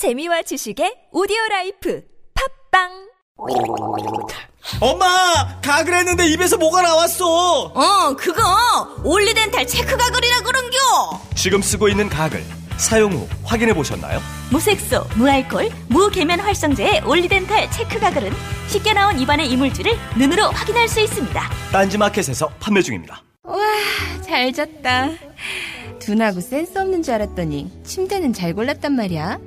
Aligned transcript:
재미와 0.00 0.40
지식의 0.40 1.08
오디오 1.12 1.36
라이프 1.50 2.02
팟빵 2.72 2.88
엄마 4.80 5.60
가글 5.60 5.92
했는데 5.92 6.26
입에서 6.26 6.56
뭐가 6.56 6.80
나왔어 6.80 7.64
어, 7.66 8.16
그거 8.16 8.40
올리덴탈 9.04 9.66
체크 9.66 9.98
가글이라 9.98 10.40
그런겨. 10.40 10.78
지금 11.36 11.60
쓰고 11.60 11.90
있는 11.90 12.08
가글 12.08 12.42
사용 12.78 13.12
후 13.12 13.28
확인해 13.44 13.74
보셨나요? 13.74 14.20
무색소, 14.50 15.04
무알콜, 15.16 15.68
무계면 15.90 16.40
활성제의 16.40 17.02
올리덴탈 17.04 17.70
체크 17.70 17.98
가글은 18.00 18.32
쉽게 18.68 18.94
나온 18.94 19.18
입안의 19.18 19.50
이물질을 19.50 19.92
눈으로 20.16 20.44
확인할 20.50 20.88
수 20.88 21.00
있습니다. 21.00 21.50
딴지마켓에서 21.72 22.48
판매 22.58 22.80
중입니다. 22.80 23.22
와, 23.42 23.58
잘 24.22 24.50
잤다. 24.50 25.10
둔하고 25.98 26.40
센스 26.40 26.78
없는 26.78 27.02
줄 27.02 27.12
알았더니 27.12 27.82
침대는 27.84 28.32
잘 28.32 28.54
골랐단 28.54 28.94
말이야. 28.96 29.38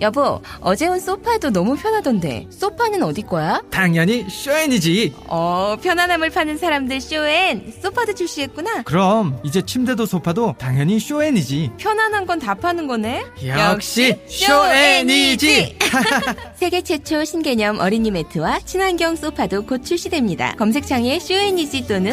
여보, 0.00 0.40
어제 0.60 0.86
온 0.88 0.98
소파도 0.98 1.50
너무 1.50 1.76
편하던데 1.76 2.46
소파는 2.50 3.02
어디 3.02 3.22
거야? 3.22 3.62
당연히 3.70 4.26
쇼엔이지. 4.28 5.14
어, 5.28 5.76
편안함을 5.82 6.30
파는 6.30 6.58
사람들 6.58 7.00
쇼엔 7.00 7.74
소파도 7.82 8.14
출시했구나. 8.14 8.82
그럼 8.82 9.38
이제 9.44 9.62
침대도 9.62 10.06
소파도 10.06 10.54
당연히 10.58 10.98
쇼엔이지. 10.98 11.72
편안한 11.78 12.26
건 12.26 12.40
다 12.40 12.54
파는 12.54 12.86
거네. 12.86 13.22
역시 13.46 14.16
쇼엔이지. 14.26 15.78
세계 16.56 16.80
최초 16.80 17.22
신개념 17.24 17.78
어린이 17.78 18.10
매트와 18.10 18.60
친환경 18.60 19.14
소파도 19.14 19.66
곧 19.66 19.84
출시됩니다. 19.84 20.54
검색창에 20.56 21.18
쇼엔이지 21.18 21.86
또는 21.86 22.12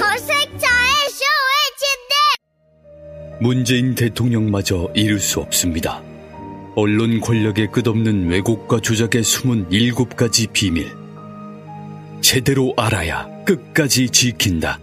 문재인 3.40 3.94
대통령마저 3.96 4.90
이룰 4.96 5.20
수 5.20 5.40
없습니다. 5.40 6.02
언론 6.80 7.20
권력의 7.22 7.72
끝없는 7.72 8.30
왜곡과 8.30 8.82
조작의 8.82 9.24
숨은 9.24 9.72
일곱 9.72 10.16
가지 10.16 10.46
비밀. 10.46 10.96
제대로 12.22 12.72
알아야 12.78 13.28
끝까지 13.46 14.08
지킨다. 14.12 14.80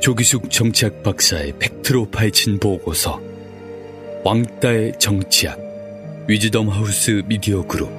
조기숙 0.00 0.52
정치학 0.52 1.02
박사의 1.02 1.54
팩트로 1.58 2.08
파헤친 2.08 2.60
보고서. 2.60 3.20
왕따의 4.22 4.92
정치학. 5.00 5.58
위즈덤 6.28 6.68
하우스 6.68 7.24
미디어 7.26 7.66
그룹. 7.66 7.90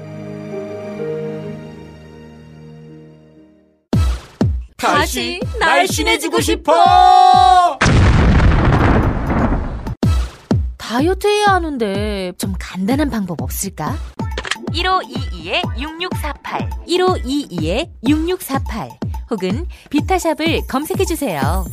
다시 4.78 5.42
날씬해지고 5.60 6.40
싶어 6.40 6.74
다이어트 10.88 11.26
해야 11.26 11.48
하는데 11.48 12.32
좀 12.38 12.54
간단한 12.60 13.10
방법 13.10 13.42
없을까? 13.42 13.98
1522-6648 14.70 16.86
1522-6648 18.04 18.92
혹은 19.32 19.66
비타샵을 19.90 20.68
검색해 20.68 21.06
주세요. 21.06 21.66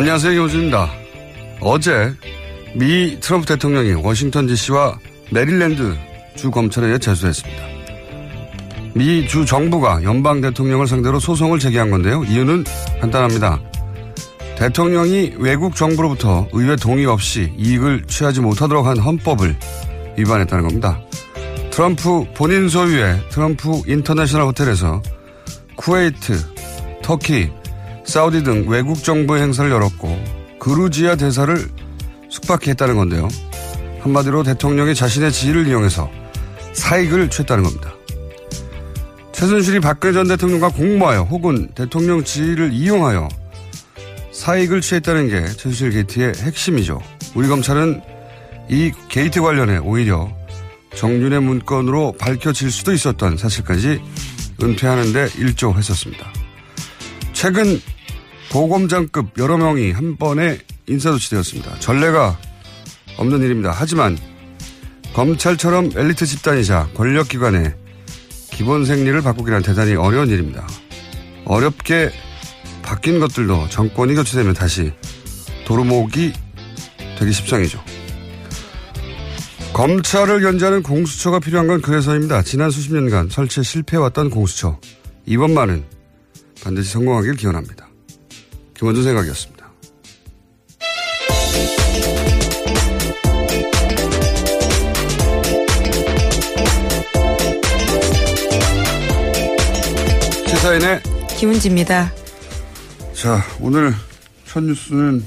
안녕하세요, 0.00 0.32
김어준입니다. 0.32 0.90
어제 1.60 2.10
미 2.74 3.20
트럼프 3.20 3.44
대통령이 3.44 3.92
워싱턴 4.02 4.46
DC와 4.46 4.98
메릴랜드 5.30 5.94
주 6.36 6.50
검찰에 6.50 6.96
제소됐습니다. 6.96 7.62
미 8.94 9.26
주 9.28 9.44
정부가 9.44 10.02
연방 10.02 10.40
대통령을 10.40 10.86
상대로 10.86 11.20
소송을 11.20 11.58
제기한 11.58 11.90
건데요. 11.90 12.24
이유는 12.24 12.64
간단합니다. 13.02 13.60
대통령이 14.56 15.34
외국 15.36 15.76
정부로부터 15.76 16.48
의회 16.54 16.76
동의 16.76 17.04
없이 17.04 17.52
이익을 17.58 18.04
취하지 18.06 18.40
못하도록 18.40 18.86
한 18.86 18.96
헌법을 18.96 19.54
위반했다는 20.16 20.64
겁니다. 20.64 20.98
트럼프 21.70 22.24
본인 22.34 22.70
소유의 22.70 23.28
트럼프 23.28 23.82
인터내셔널 23.86 24.46
호텔에서 24.46 25.02
쿠웨이트, 25.76 26.38
터키, 27.02 27.50
사우디 28.10 28.42
등 28.42 28.64
외국 28.66 29.04
정부의 29.04 29.40
행사를 29.40 29.70
열었고 29.70 30.58
그루지아 30.58 31.14
대사를 31.14 31.56
숙박했다는 32.28 32.96
건데요. 32.96 33.28
한마디로 34.00 34.42
대통령이 34.42 34.96
자신의 34.96 35.30
지위를 35.30 35.68
이용해서 35.68 36.10
사익을 36.72 37.30
취했다는 37.30 37.62
겁니다. 37.62 37.94
최순실이 39.32 39.78
박근혜 39.78 40.12
전 40.12 40.26
대통령과 40.26 40.70
공모하여 40.70 41.22
혹은 41.22 41.68
대통령 41.76 42.24
지위를 42.24 42.72
이용하여 42.72 43.28
사익을 44.32 44.80
취했다는 44.80 45.28
게 45.28 45.46
최순실 45.46 45.90
게이트의 45.90 46.32
핵심이죠. 46.34 47.00
우리 47.36 47.46
검찰은 47.46 48.02
이 48.68 48.90
게이트 49.08 49.40
관련해 49.40 49.78
오히려 49.78 50.32
정윤의 50.96 51.42
문건으로 51.42 52.16
밝혀질 52.18 52.72
수도 52.72 52.92
있었던 52.92 53.36
사실까지 53.36 54.02
은폐하는데 54.60 55.28
일조했었습니다. 55.38 56.26
최근 57.32 57.80
고검장급 58.50 59.38
여러 59.38 59.56
명이 59.56 59.92
한 59.92 60.16
번에 60.16 60.58
인사조치되었습니다. 60.88 61.78
전례가 61.78 62.36
없는 63.16 63.42
일입니다. 63.42 63.72
하지만 63.74 64.18
검찰처럼 65.14 65.92
엘리트 65.96 66.26
집단이자 66.26 66.90
권력기관의 66.94 67.74
기본 68.50 68.84
생리를 68.84 69.20
바꾸기란 69.22 69.62
대단히 69.62 69.94
어려운 69.94 70.28
일입니다. 70.28 70.66
어렵게 71.44 72.10
바뀐 72.82 73.20
것들도 73.20 73.68
정권이 73.68 74.14
교체되면 74.14 74.54
다시 74.54 74.92
도루묵이 75.64 76.32
되기 77.18 77.32
십상이죠. 77.32 77.82
검찰을 79.72 80.42
견제하는 80.42 80.82
공수처가 80.82 81.38
필요한 81.38 81.68
건 81.68 81.80
그래서입니다. 81.80 82.42
지난 82.42 82.70
수십 82.70 82.92
년간 82.92 83.28
설치에 83.28 83.62
실패해왔던 83.62 84.30
공수처. 84.30 84.78
이번만은 85.26 85.84
반드시 86.62 86.90
성공하길 86.90 87.34
기원합니다. 87.34 87.79
김원준 88.80 89.04
생각이었습니다. 89.04 89.70
시사인의 100.46 101.02
김은지입니다. 101.38 102.10
자 103.12 103.44
오늘 103.60 103.92
첫 104.46 104.64
뉴스는 104.64 105.26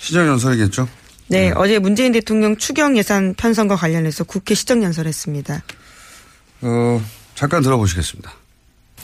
시정연설이겠죠? 0.00 0.88
네, 1.28 1.52
어제 1.54 1.78
문재인 1.78 2.10
대통령 2.10 2.56
추경 2.56 2.96
예산 2.96 3.34
편성과 3.34 3.76
관련해서 3.76 4.24
국회 4.24 4.56
시정연설했습니다. 4.56 5.62
어, 6.62 7.00
잠깐 7.36 7.62
들어보시겠습니다. 7.62 8.32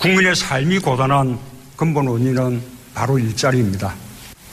국민의 0.01 0.35
삶이 0.35 0.81
고단한 0.81 1.39
근본 1.77 2.09
원인은 2.09 2.80
바로 2.95 3.19
일자리입니다. 3.19 3.95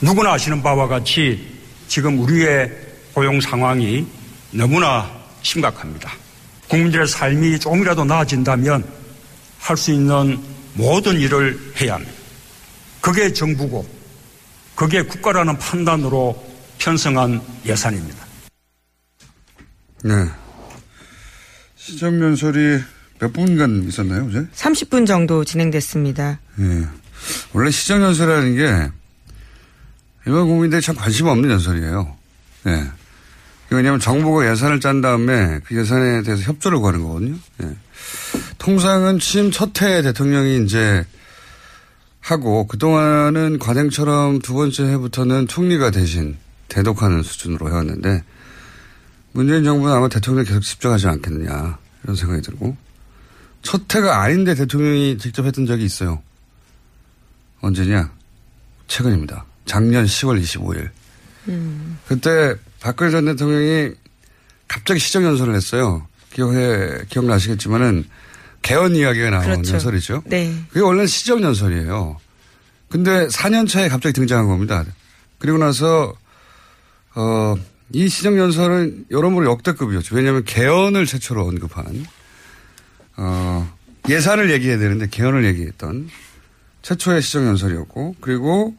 누구나 0.00 0.32
아시는 0.34 0.62
바와 0.62 0.88
같이 0.88 1.58
지금 1.88 2.18
우리의 2.20 2.70
고용 3.14 3.40
상황이 3.40 4.06
너무나 4.50 5.10
심각합니다. 5.42 6.12
국민들의 6.68 7.06
삶이 7.08 7.58
조금이라도 7.58 8.04
나아진다면 8.04 8.84
할 9.58 9.76
수 9.76 9.92
있는 9.92 10.38
모든 10.74 11.18
일을 11.18 11.58
해야 11.80 11.94
합니다. 11.94 12.12
그게 13.00 13.32
정부고, 13.32 13.86
그게 14.74 15.02
국가라는 15.02 15.58
판단으로 15.58 16.46
편성한 16.78 17.40
예산입니다. 17.66 18.26
네. 20.04 20.12
시정연설이 21.76 22.80
몇 23.18 23.32
분간 23.32 23.84
있었나요, 23.88 24.26
어제? 24.28 24.46
30분 24.54 25.06
정도 25.06 25.44
진행됐습니다. 25.44 26.38
예. 26.60 26.86
원래 27.52 27.70
시정 27.70 28.02
연설이라는 28.02 28.56
게 28.56 28.90
일반 30.26 30.46
국민들이 30.46 30.80
참 30.82 30.94
관심 30.94 31.26
없는 31.26 31.50
연설이에요. 31.50 32.16
예. 32.66 32.90
왜냐하면 33.70 34.00
정부가 34.00 34.50
예산을 34.50 34.80
짠 34.80 35.00
다음에 35.00 35.60
그 35.64 35.78
예산에 35.78 36.22
대해서 36.22 36.42
협조를 36.42 36.78
구하는 36.78 37.02
거거든요. 37.02 37.36
예. 37.62 37.76
통상은 38.58 39.18
취임 39.18 39.50
첫 39.50 39.82
해 39.82 40.02
대통령이 40.02 40.64
이제 40.64 41.04
하고 42.20 42.66
그동안은 42.66 43.58
관행처럼 43.58 44.40
두 44.40 44.54
번째 44.54 44.84
해부터는 44.84 45.48
총리가 45.48 45.90
대신 45.90 46.36
대독하는 46.68 47.22
수준으로 47.22 47.68
해왔는데 47.70 48.22
문재인 49.32 49.64
정부는 49.64 49.94
아마 49.94 50.08
대통령에 50.08 50.46
계속 50.46 50.60
집중하지 50.60 51.08
않겠느냐 51.08 51.78
이런 52.04 52.16
생각이 52.16 52.42
들고 52.42 52.76
첫 53.62 53.94
해가 53.94 54.20
아닌데 54.20 54.54
대통령이 54.54 55.18
직접 55.18 55.46
했던 55.46 55.66
적이 55.66 55.84
있어요. 55.84 56.22
언제냐? 57.60 58.10
최근입니다. 58.86 59.44
작년 59.64 60.04
10월 60.04 60.40
25일. 60.40 60.90
음. 61.48 61.98
그때 62.06 62.54
박근혜 62.80 63.10
전 63.10 63.24
대통령이 63.26 63.92
갑자기 64.66 65.00
시정연설을 65.00 65.54
했어요. 65.54 66.06
기억해, 66.32 67.04
기억나시겠지만은 67.08 68.04
개헌 68.62 68.94
이야기가 68.94 69.30
나온 69.30 69.44
그렇죠. 69.44 69.74
연설이죠. 69.74 70.22
네. 70.26 70.54
그게 70.68 70.80
원래는 70.80 71.06
시정연설이에요. 71.06 72.18
근데 72.88 73.26
4년 73.28 73.68
차에 73.68 73.88
갑자기 73.88 74.12
등장한 74.14 74.46
겁니다. 74.46 74.84
그리고 75.38 75.58
나서, 75.58 76.14
어, 77.14 77.54
이 77.92 78.08
시정연설은 78.08 79.06
여러모로 79.10 79.50
역대급이었죠. 79.50 80.16
왜냐하면 80.16 80.44
개헌을 80.44 81.06
최초로 81.06 81.46
언급한, 81.46 82.06
어, 83.16 83.72
예산을 84.08 84.50
얘기해야 84.50 84.78
되는데 84.78 85.06
개헌을 85.08 85.44
얘기했던 85.46 86.10
최초의 86.88 87.20
시정연설이었고, 87.20 88.16
그리고 88.22 88.74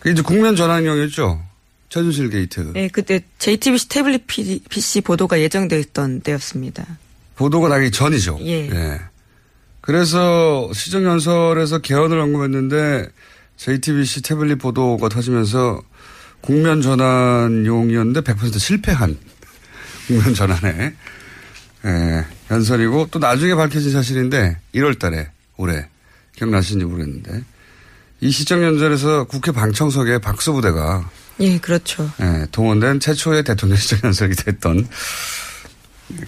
그게 0.00 0.10
이제 0.10 0.22
국면 0.22 0.56
전환용이었죠. 0.56 1.40
최순실 1.88 2.30
게이트. 2.30 2.72
네, 2.74 2.88
그때 2.88 3.20
JTBC 3.38 3.88
태블릿 3.88 4.26
PC 4.26 5.02
보도가 5.02 5.38
예정되어 5.40 5.78
있던 5.78 6.20
때였습니다. 6.20 6.84
보도가 7.36 7.68
나기 7.68 7.92
전이죠. 7.92 8.38
예. 8.42 9.00
그래서 9.80 10.68
시정연설에서 10.72 11.78
개헌을 11.78 12.18
언급했는데 12.18 13.08
JTBC 13.56 14.22
태블릿 14.22 14.58
보도가 14.58 15.08
터지면서 15.08 15.80
국면 16.40 16.82
전환용이었는데 16.82 18.20
100% 18.22 18.58
실패한 18.58 19.16
국면 20.08 20.34
전환에 20.34 20.94
예, 21.84 22.24
연설이고 22.50 23.08
또 23.12 23.20
나중에 23.20 23.54
밝혀진 23.54 23.92
사실인데 23.92 24.56
1월 24.74 24.98
달에 24.98 25.30
올해 25.56 25.88
기억나시는지 26.36 26.84
모르겠는데 26.84 27.42
이 28.20 28.30
시정 28.30 28.62
연설에서 28.62 29.24
국회 29.24 29.52
방청석에 29.52 30.18
박수부대가 30.18 31.10
예, 31.40 31.58
그렇죠. 31.58 32.10
예, 32.20 32.46
동원된 32.50 33.00
최초의 33.00 33.44
대통령 33.44 33.76
시정 33.76 34.00
연설이 34.04 34.34
됐던 34.34 34.88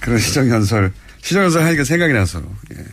그런 0.01 0.19
시정 0.19 0.51
연설, 0.51 0.93
시정 1.23 1.45
연설 1.45 1.63
하니까 1.63 1.85
생각이 1.85 2.13
나서, 2.13 2.43
예. 2.73 2.85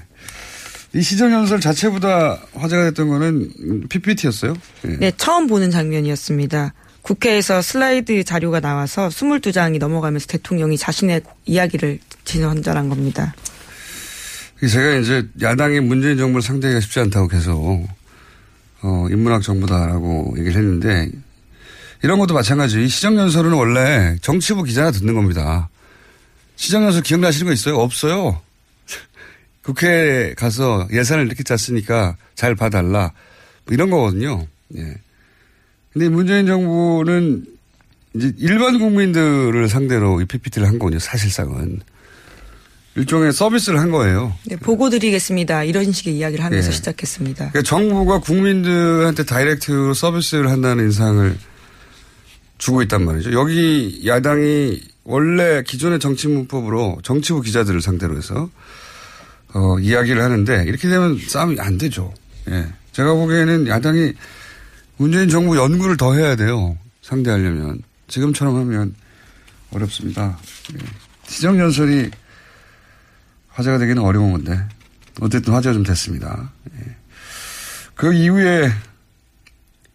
이 0.94 1.02
시정연설 1.02 1.60
자체보다 1.60 2.40
화제가 2.54 2.86
됐던 2.86 3.10
거는 3.10 3.88
PPT였어요. 3.90 4.54
예. 4.86 4.98
네, 4.98 5.12
처음 5.18 5.48
보는 5.48 5.72
장면이었습니다. 5.72 6.74
국회에서 7.02 7.62
슬라이드 7.62 8.24
자료가 8.24 8.62
나와서 8.62 9.10
22장이 9.10 9.78
넘어가면서 9.78 10.26
대통령이 10.28 10.78
자신의 10.78 11.22
이야기를 11.46 12.00
진전한 12.24 12.90
겁니다. 12.90 13.36
제가 14.68 14.96
이제 14.96 15.28
야당이 15.42 15.82
문재인 15.82 16.18
정부를 16.18 16.42
상대하기가 16.42 16.80
쉽지 16.82 17.00
않다고 17.00 17.28
계속, 17.28 17.88
어, 18.82 19.08
인문학 19.10 19.42
정부다라고 19.42 20.36
얘기를 20.38 20.58
했는데, 20.58 21.10
이런 22.04 22.20
것도 22.20 22.34
마찬가지. 22.34 22.84
이 22.84 22.88
시정연설은 22.88 23.54
원래 23.54 24.16
정치부 24.22 24.64
기자가 24.64 24.92
듣는 24.92 25.16
겁니다. 25.16 25.70
시정연설 26.56 27.02
기억나시는 27.02 27.48
거 27.48 27.54
있어요? 27.54 27.78
없어요. 27.78 28.42
국회에 29.64 30.36
가서 30.36 30.88
예산을 30.92 31.26
이렇게 31.26 31.44
짰으니까 31.44 32.16
잘 32.36 32.56
봐달라. 32.56 33.12
뭐 33.66 33.74
이런 33.74 33.90
거거든요. 33.90 34.46
예. 34.78 34.96
근데 35.94 36.10
문재인 36.10 36.46
정부는 36.46 37.46
이제 38.14 38.34
일반 38.38 38.78
국민들을 38.80 39.68
상대로 39.68 40.22
이 40.22 40.26
PPT를 40.26 40.68
한 40.68 40.78
거군요. 40.78 41.00
사실상은. 41.00 41.82
일종의 42.96 43.34
서비스를 43.34 43.80
한 43.80 43.92
거예요. 43.92 44.34
네, 44.46 44.56
보고 44.56 44.90
드리겠습니다. 44.90 45.64
이런 45.64 45.92
식의 45.92 46.16
이야기를 46.16 46.44
하면서 46.44 46.70
예. 46.70 46.72
시작했습니다. 46.72 47.50
그러니까 47.50 47.62
정부가 47.64 48.20
국민들한테 48.20 49.26
다이렉트로 49.26 49.94
서비스를 49.94 50.50
한다는 50.50 50.86
인상을 50.86 51.38
주고 52.58 52.82
있단 52.84 53.04
말이죠. 53.04 53.34
여기 53.34 54.02
야당이 54.06 54.82
원래 55.04 55.62
기존의 55.64 56.00
정치 56.00 56.28
문법으로 56.28 57.00
정치부 57.04 57.42
기자들을 57.42 57.82
상대로 57.82 58.18
해서 58.18 58.50
어, 59.54 59.78
이야기를 59.80 60.22
하는데 60.22 60.64
이렇게 60.66 60.88
되면 60.88 61.20
싸움이 61.20 61.60
안 61.60 61.78
되죠. 61.78 62.14
예. 62.50 62.66
제가 62.94 63.14
보기에는 63.14 63.68
야당이 63.68 64.14
문재인 64.98 65.28
정부 65.28 65.58
연구를 65.58 65.98
더 65.98 66.14
해야 66.14 66.38
돼요. 66.38 66.78
상대하려면. 67.02 67.82
지금처럼 68.08 68.56
하면 68.56 68.96
어렵습니다. 69.72 70.38
예. 70.74 70.78
시정연설이 71.28 72.10
화제가 73.56 73.78
되기는 73.80 74.02
어려운 74.02 74.32
건데 74.32 74.60
어쨌든 75.22 75.54
화제가 75.54 75.74
좀 75.74 75.84
됐습니다. 75.84 76.52
예. 76.78 76.96
그 77.96 78.14
이후에 78.14 78.70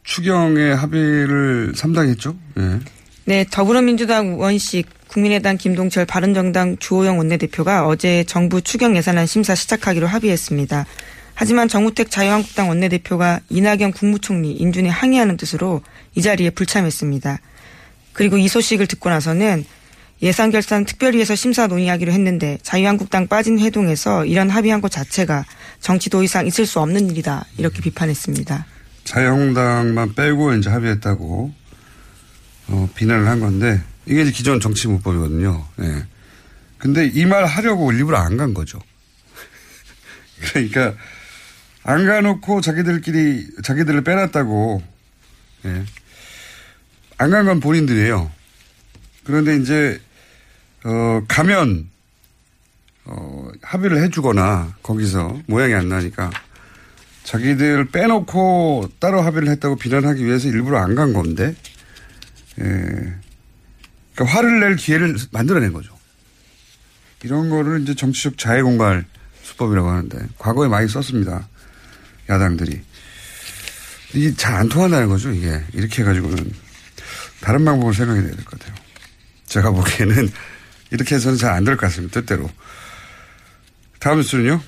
추경의 0.02 0.74
합의를 0.74 1.72
3당이 1.76 2.08
했죠. 2.08 2.36
예. 2.58 2.80
네, 3.26 3.44
더불어민주당 3.50 4.40
원식, 4.40 4.88
국민의당 5.08 5.56
김동철, 5.56 6.06
바른정당 6.06 6.78
주호영 6.78 7.18
원내대표가 7.18 7.86
어제 7.86 8.24
정부 8.24 8.62
추경 8.62 8.96
예산안 8.96 9.26
심사 9.26 9.54
시작하기로 9.54 10.06
합의했습니다. 10.06 10.86
하지만 11.34 11.68
정우택 11.68 12.10
자유한국당 12.10 12.68
원내대표가 12.70 13.40
이낙연 13.50 13.92
국무총리 13.92 14.52
인준에 14.52 14.88
항의하는 14.88 15.36
뜻으로 15.36 15.82
이 16.14 16.22
자리에 16.22 16.50
불참했습니다. 16.50 17.38
그리고 18.12 18.36
이 18.38 18.48
소식을 18.48 18.86
듣고 18.86 19.10
나서는 19.10 19.64
예산 20.22 20.50
결산 20.50 20.84
특별위에서 20.84 21.34
심사 21.34 21.66
논의하기로 21.66 22.12
했는데 22.12 22.58
자유한국당 22.62 23.26
빠진 23.26 23.58
회동에서 23.58 24.26
이런 24.26 24.50
합의한 24.50 24.80
것 24.82 24.90
자체가 24.90 25.46
정치 25.80 26.10
도 26.10 26.22
이상 26.22 26.46
있을 26.46 26.66
수 26.66 26.78
없는 26.80 27.10
일이다 27.10 27.46
이렇게 27.56 27.80
비판했습니다. 27.80 28.66
자유한국당만 29.04 30.14
빼고 30.14 30.54
이제 30.54 30.68
합의했다고 30.68 31.54
어, 32.68 32.88
비난을 32.94 33.26
한 33.26 33.40
건데 33.40 33.80
이게 34.06 34.22
이제 34.22 34.30
기존 34.30 34.60
정치 34.60 34.88
문법이거든요. 34.88 35.66
예. 35.80 36.04
근데 36.78 37.06
이 37.06 37.24
말 37.26 37.44
하려고 37.46 37.90
일부러 37.92 38.18
안 38.18 38.36
간 38.36 38.52
거죠. 38.54 38.78
그러니까 40.52 40.94
안 41.82 42.06
가놓고 42.06 42.60
자기들끼리 42.60 43.46
자기들을 43.62 44.04
빼놨다고 44.04 44.82
예. 45.64 45.84
안 47.16 47.30
간 47.30 47.46
건 47.46 47.60
본인들이에요. 47.60 48.30
그런데 49.24 49.56
이제 49.56 50.00
어, 50.84 51.22
가면 51.28 51.88
어, 53.04 53.48
합의를 53.62 54.02
해주거나 54.04 54.76
거기서 54.82 55.40
모양이 55.46 55.74
안 55.74 55.88
나니까 55.88 56.30
자기들 57.24 57.86
빼놓고 57.86 58.90
따로 58.98 59.20
합의를 59.22 59.48
했다고 59.48 59.76
비난하기 59.76 60.24
위해서 60.24 60.48
일부러 60.48 60.78
안 60.78 60.94
간 60.94 61.12
건데, 61.12 61.54
예. 62.60 62.64
그러니까 64.14 64.24
화를 64.36 64.60
낼 64.60 64.76
기회를 64.76 65.16
만들어낸 65.30 65.72
거죠. 65.72 65.96
이런 67.22 67.48
거를 67.50 67.82
이제 67.82 67.94
정치적 67.94 68.36
자해 68.38 68.62
공갈 68.62 69.04
수법이라고 69.42 69.88
하는데, 69.88 70.18
과거에 70.38 70.68
많이 70.68 70.88
썼습니다. 70.88 71.46
야당들이. 72.28 72.80
이게 74.14 74.34
잘 74.34 74.54
안 74.56 74.68
통한다는 74.68 75.08
거죠, 75.08 75.30
이게. 75.30 75.62
이렇게 75.72 76.02
해가지고는. 76.02 76.50
다른 77.40 77.64
방법을 77.64 77.94
생각해야 77.94 78.24
될 78.24 78.36
것 78.44 78.58
같아요. 78.58 78.74
제가 79.46 79.70
보기에는 79.70 80.28
이렇게 80.90 81.14
해서는 81.14 81.38
잘 81.38 81.52
안 81.54 81.64
될 81.64 81.76
것 81.76 81.86
같습니다, 81.86 82.20
뜻대로. 82.20 82.48
다음 83.98 84.18
뉴스는요? 84.18 84.60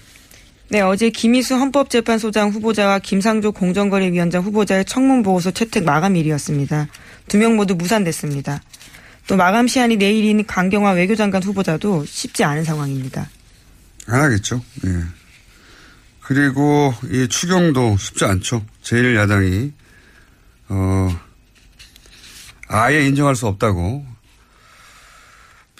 네, 0.68 0.80
어제 0.80 1.10
김희수 1.10 1.54
헌법재판소장 1.56 2.50
후보자와 2.50 2.98
김상조 3.00 3.52
공정거래위원장 3.52 4.42
후보자의 4.42 4.84
청문보고서 4.86 5.50
채택 5.50 5.84
마감일이었습니다. 5.84 6.88
두 7.28 7.36
명 7.38 7.56
모두 7.56 7.74
무산됐습니다. 7.74 8.62
또 9.26 9.36
마감 9.36 9.68
시한이 9.68 9.96
내일인 9.96 10.44
강경화 10.46 10.92
외교장관 10.92 11.42
후보자도 11.42 12.04
쉽지 12.06 12.42
않은 12.44 12.64
상황입니다. 12.64 13.28
안 14.06 14.20
하겠죠. 14.22 14.62
예. 14.86 15.02
그리고 16.20 16.94
이 17.10 17.28
추경도 17.28 17.96
쉽지 17.98 18.24
않죠. 18.24 18.64
제일 18.82 19.14
야당이 19.16 19.72
어 20.68 21.08
아예 22.68 23.06
인정할 23.06 23.36
수 23.36 23.46
없다고 23.46 24.04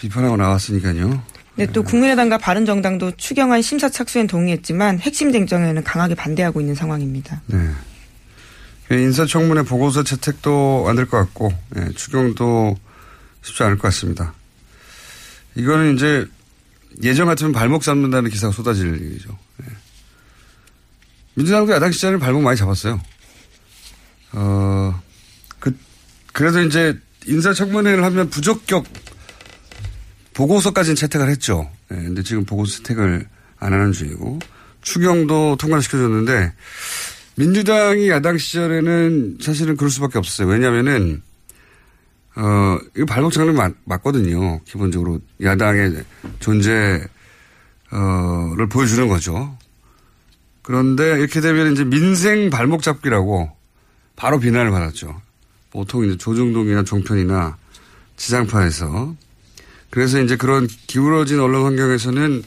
비판하고 0.03 0.35
나왔으니까요. 0.35 1.23
네, 1.55 1.65
또 1.67 1.81
국민의당과 1.83 2.37
바른정당도 2.39 3.11
추경안 3.15 3.61
심사 3.61 3.87
착수엔 3.87 4.27
동의했지만 4.27 4.99
핵심 4.99 5.31
쟁점에는 5.31 5.83
강하게 5.83 6.13
반대하고 6.15 6.59
있는 6.59 6.75
상황입니다. 6.75 7.41
네. 7.47 7.69
인사청문회 8.91 9.63
보고서 9.63 10.03
채택도 10.03 10.85
안 10.89 10.97
될 10.97 11.05
것 11.05 11.17
같고 11.17 11.53
예, 11.77 11.89
추경도 11.95 12.75
쉽지 13.43 13.63
않을 13.63 13.77
것 13.77 13.83
같습니다. 13.83 14.33
이거는 15.55 15.95
이제 15.95 16.25
예전 17.01 17.27
같으면 17.27 17.53
발목 17.53 17.81
잡는다는 17.81 18.29
기사가 18.29 18.51
쏟아질 18.51 18.87
일이죠. 19.01 19.37
예. 19.61 19.67
민주당도 21.35 21.71
야당 21.71 21.91
시절에 21.93 22.17
발목 22.17 22.41
많이 22.43 22.57
잡았어요. 22.57 22.99
어, 24.33 25.01
그, 25.59 25.75
그래도 26.33 26.61
이제 26.61 26.99
인사청문회를 27.25 28.03
하면 28.03 28.29
부적격 28.29 28.85
보고서까지는 30.33 30.95
채택을 30.95 31.29
했죠. 31.29 31.69
예, 31.91 31.95
근데 31.95 32.23
지금 32.23 32.45
보고서 32.45 32.77
채택을 32.77 33.27
안 33.59 33.73
하는 33.73 33.91
중이고 33.91 34.39
추경도 34.81 35.57
통과를 35.57 35.81
시켜줬는데 35.81 36.53
민주당이 37.35 38.09
야당 38.09 38.37
시절에는 38.37 39.37
사실은 39.41 39.75
그럴 39.77 39.89
수밖에 39.89 40.19
없었어요. 40.19 40.47
왜냐하면은 40.47 41.21
어 42.35 42.79
이거 42.95 43.05
발목 43.05 43.31
장난 43.31 43.55
맞, 43.55 43.73
맞거든요. 43.85 44.61
기본적으로 44.65 45.19
야당의 45.41 46.03
존재 46.39 47.03
어를 47.91 48.67
보여주는 48.67 49.07
거죠. 49.07 49.57
그런데 50.61 51.19
이렇게 51.19 51.41
되면 51.41 51.73
이제 51.73 51.83
민생 51.83 52.49
발목 52.49 52.81
잡기라고 52.81 53.51
바로 54.15 54.39
비난을 54.39 54.71
받았죠. 54.71 55.21
보통 55.71 56.05
이제 56.05 56.17
조중동이나 56.17 56.83
종편이나 56.83 57.57
지상파에서 58.15 59.15
그래서 59.93 60.19
이제 60.19 60.37
그런 60.37 60.67
기울어진 60.87 61.39
언론 61.39 61.65
환경에서는 61.65 62.41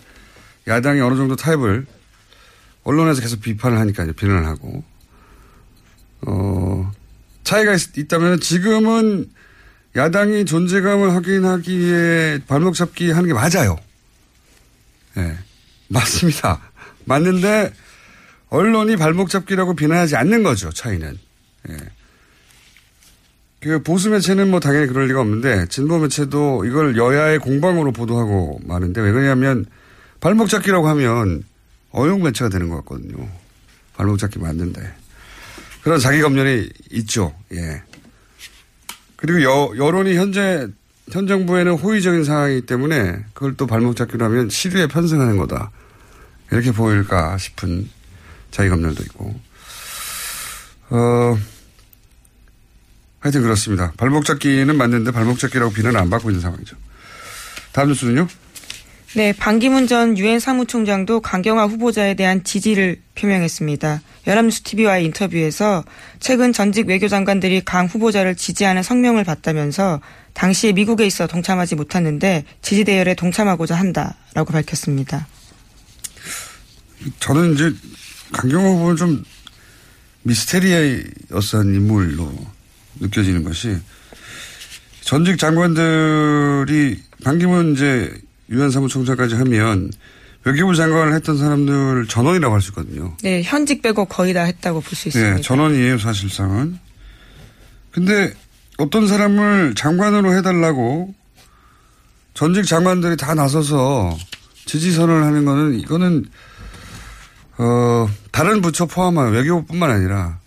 야당이 0.67 1.01
어느 1.01 1.15
정도 1.15 1.37
타협을 1.37 1.87
언론에서 2.83 3.21
계속 3.21 3.41
비판을 3.41 3.79
하니까 3.79 4.03
이제 4.03 4.11
비난을 4.11 4.47
하고 4.47 4.83
어 6.23 6.93
차이가 7.45 7.75
있, 7.75 8.09
다면 8.09 8.41
지금은 8.41 9.31
야당이 9.95 10.45
존재감을 10.45 11.15
확인하기 11.15 11.79
위해 11.79 12.41
발목 12.49 12.75
잡기 12.75 13.13
하는 13.13 13.29
게 13.29 13.33
맞아요. 13.33 13.79
예. 15.17 15.21
네, 15.21 15.39
맞습니다. 15.87 16.61
맞는데 17.05 17.73
언론이 18.49 18.97
발목 18.97 19.31
잡기라고 19.31 19.77
비난하지 19.77 20.17
않는 20.17 20.43
거죠. 20.43 20.73
차이는. 20.73 21.17
예. 21.69 21.77
그 23.61 23.83
보수 23.83 24.11
매체는 24.11 24.51
뭐 24.51 24.61
당연히 24.61 24.87
그럴 24.87 25.09
리가 25.09 25.21
없는데 25.21 25.67
진보 25.69 25.99
매체도 25.99 26.65
이걸 26.67 26.97
여야의 26.97 27.39
공방으로 27.39 27.93
보도하고 27.93 28.61
마는데 28.65 29.01
왜 29.01 29.13
그러냐면 29.13 29.65
발목 30.21 30.49
잡기라고 30.49 30.89
하면 30.89 31.43
어용 31.91 32.23
매체가 32.23 32.49
되는 32.51 32.69
것 32.69 32.77
같거든요. 32.77 33.29
발목 33.97 34.19
잡기 34.19 34.39
맞는데 34.39 34.81
그런 35.83 35.99
자기 35.99 36.21
검열이 36.21 36.71
있죠. 36.91 37.35
예. 37.53 37.83
그리고 39.17 39.43
여, 39.43 39.73
여론이 39.77 40.17
현재 40.17 40.69
현 41.11 41.27
정부에는 41.27 41.73
호의적인 41.75 42.25
상황이기 42.25 42.67
때문에 42.67 43.25
그걸 43.33 43.57
또 43.57 43.67
발목 43.67 43.97
잡기로 43.97 44.25
하면 44.25 44.51
시류에 44.51 44.89
편승하는 44.89 45.37
거다. 45.37 45.71
이렇게 46.51 46.73
보일까 46.73 47.39
싶은 47.39 47.89
자기 48.51 48.69
검열도 48.69 49.03
있고. 49.05 49.35
어, 50.91 51.39
하여튼 53.21 53.43
그렇습니다. 53.43 53.93
발목 53.97 54.25
잡기는 54.25 54.77
맞는데 54.77 55.11
발목 55.11 55.39
잡기라고 55.39 55.73
비난을 55.73 55.99
안 55.99 56.11
받고 56.11 56.31
있는 56.31 56.41
상황이죠. 56.41 56.77
다음 57.73 57.89
뉴스는요? 57.89 58.29
네, 59.15 59.33
반기문 59.33 59.87
전 59.87 60.19
유엔 60.19 60.41
사무총장도 60.41 61.21
강경화 61.21 61.67
후보자에 61.67 62.15
대한 62.15 62.45
지지를 62.45 63.01
표명했습니다. 63.15 64.03
연합뉴스 64.27 64.63
TV와의 64.63 65.07
인터뷰에서 65.07 65.85
최근 66.21 66.53
전직 66.53 66.89
외교장관들이 66.89 67.65
강 67.65 67.87
후보자를 67.87 68.35
지지하는 68.35 68.83
성명을 68.83 69.25
봤다면서 69.25 70.01
당시에 70.35 70.73
미국에 70.73 71.07
있어 71.07 71.27
동참하지 71.27 71.77
못했는데 71.77 72.45
지지 72.61 72.85
대열에 72.85 73.15
동참하고자 73.15 73.75
한다라고 73.75 74.53
밝혔습니다. 74.53 75.27
저는 77.21 77.55
이제 77.55 77.73
강경화 78.33 78.69
후보는 78.69 78.97
좀 78.97 79.25
미스테리어스한 80.25 81.75
인물로 81.75 82.56
느껴지는 83.01 83.45
것이 83.45 83.77
전직 85.03 85.39
장관들이 85.39 87.01
반기문 87.25 87.73
이제 87.75 88.13
유엔 88.51 88.71
사무총장까지 88.71 89.35
하면 89.37 89.91
외교부 90.45 90.75
장관을 90.77 91.13
했던 91.15 91.39
사람들 91.39 92.07
전원이라고 92.09 92.55
할 92.55 92.61
수 92.61 92.71
있거든요. 92.71 93.17
네, 93.23 93.43
현직 93.43 93.83
빼고 93.83 94.05
거의 94.07 94.33
다 94.33 94.43
했다고 94.43 94.81
볼 94.81 94.95
수 94.97 95.09
있습니다. 95.09 95.37
네, 95.37 95.43
전원이에요, 95.43 95.99
사실상은. 95.99 96.79
근데 97.91 98.33
어떤 98.79 99.09
사람을 99.09 99.75
장관으로 99.75 100.35
해달라고 100.37 101.15
전직 102.35 102.67
장관들이 102.67 103.17
다 103.17 103.35
나서서 103.35 104.17
지지선을 104.67 105.25
하는 105.25 105.45
거는 105.45 105.81
이거는 105.81 106.27
어 107.59 108.09
다른 108.33 108.61
부처 108.61 108.85
포함한 108.87 109.33
외교부뿐만 109.33 109.91
아니라 109.91 110.39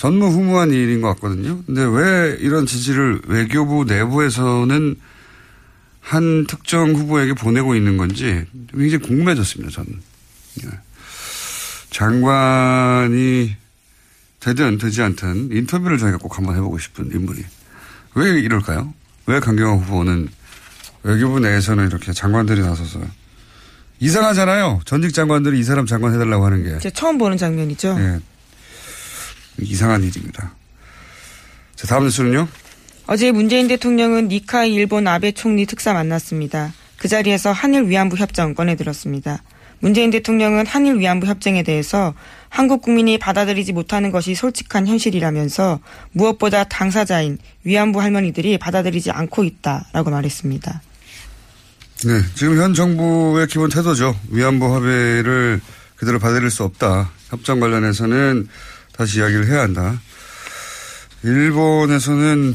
전무후무한 0.00 0.70
일인 0.70 1.02
것 1.02 1.08
같거든요. 1.08 1.62
근데 1.66 1.84
왜 1.84 2.34
이런 2.40 2.64
지지를 2.64 3.20
외교부 3.26 3.84
내부에서는 3.84 4.96
한 6.00 6.46
특정 6.46 6.94
후보에게 6.94 7.34
보내고 7.34 7.74
있는 7.74 7.98
건지 7.98 8.46
굉장히 8.72 8.96
궁금해졌습니다, 9.04 9.70
저는. 9.70 10.00
예. 10.64 10.68
장관이 11.90 13.54
되든 14.40 14.78
되지 14.78 15.02
않든 15.02 15.50
인터뷰를 15.52 15.98
저희가 15.98 16.16
꼭 16.16 16.38
한번 16.38 16.56
해보고 16.56 16.78
싶은 16.78 17.10
인물이. 17.12 17.44
왜 18.14 18.40
이럴까요? 18.40 18.94
왜 19.26 19.38
강경화 19.38 19.84
후보는 19.84 20.28
외교부 21.02 21.40
내에서는 21.40 21.86
이렇게 21.86 22.14
장관들이 22.14 22.62
나서서 22.62 23.00
이상하잖아요. 23.98 24.80
전직 24.86 25.12
장관들이 25.12 25.60
이 25.60 25.62
사람 25.62 25.84
장관 25.84 26.14
해달라고 26.14 26.46
하는 26.46 26.64
게. 26.64 26.78
제 26.78 26.88
처음 26.88 27.18
보는 27.18 27.36
장면이죠. 27.36 27.98
네. 27.98 28.20
이상한 29.62 30.02
일입니다. 30.02 30.54
자, 31.76 31.86
다음 31.86 32.04
뉴스는요? 32.04 32.48
어제 33.06 33.32
문재인 33.32 33.68
대통령은 33.68 34.28
니카이 34.28 34.72
일본 34.72 35.08
아베 35.08 35.32
총리 35.32 35.66
특사 35.66 35.92
만났습니다. 35.92 36.72
그 36.96 37.08
자리에서 37.08 37.50
한일 37.50 37.88
위안부 37.88 38.16
협정 38.16 38.54
꺼내들었습니다. 38.54 39.42
문재인 39.80 40.10
대통령은 40.10 40.66
한일 40.66 40.98
위안부 40.98 41.26
협정에 41.26 41.62
대해서 41.62 42.14
한국 42.50 42.82
국민이 42.82 43.18
받아들이지 43.18 43.72
못하는 43.72 44.10
것이 44.10 44.34
솔직한 44.34 44.86
현실이라면서 44.86 45.80
무엇보다 46.12 46.64
당사자인 46.64 47.38
위안부 47.64 48.00
할머니들이 48.00 48.58
받아들이지 48.58 49.10
않고 49.10 49.44
있다라고 49.44 50.10
말했습니다. 50.10 50.82
네, 52.04 52.22
지금 52.34 52.56
현 52.58 52.74
정부의 52.74 53.46
기본 53.46 53.70
태도죠. 53.70 54.14
위안부 54.30 54.74
합의를 54.74 55.60
그대로 55.96 56.18
받아들일 56.18 56.50
수 56.50 56.64
없다. 56.64 57.10
협정 57.28 57.60
관련해서는 57.60 58.48
다시 59.00 59.20
이야기를 59.20 59.46
해야 59.46 59.62
한다. 59.62 59.98
일본에서는 61.22 62.54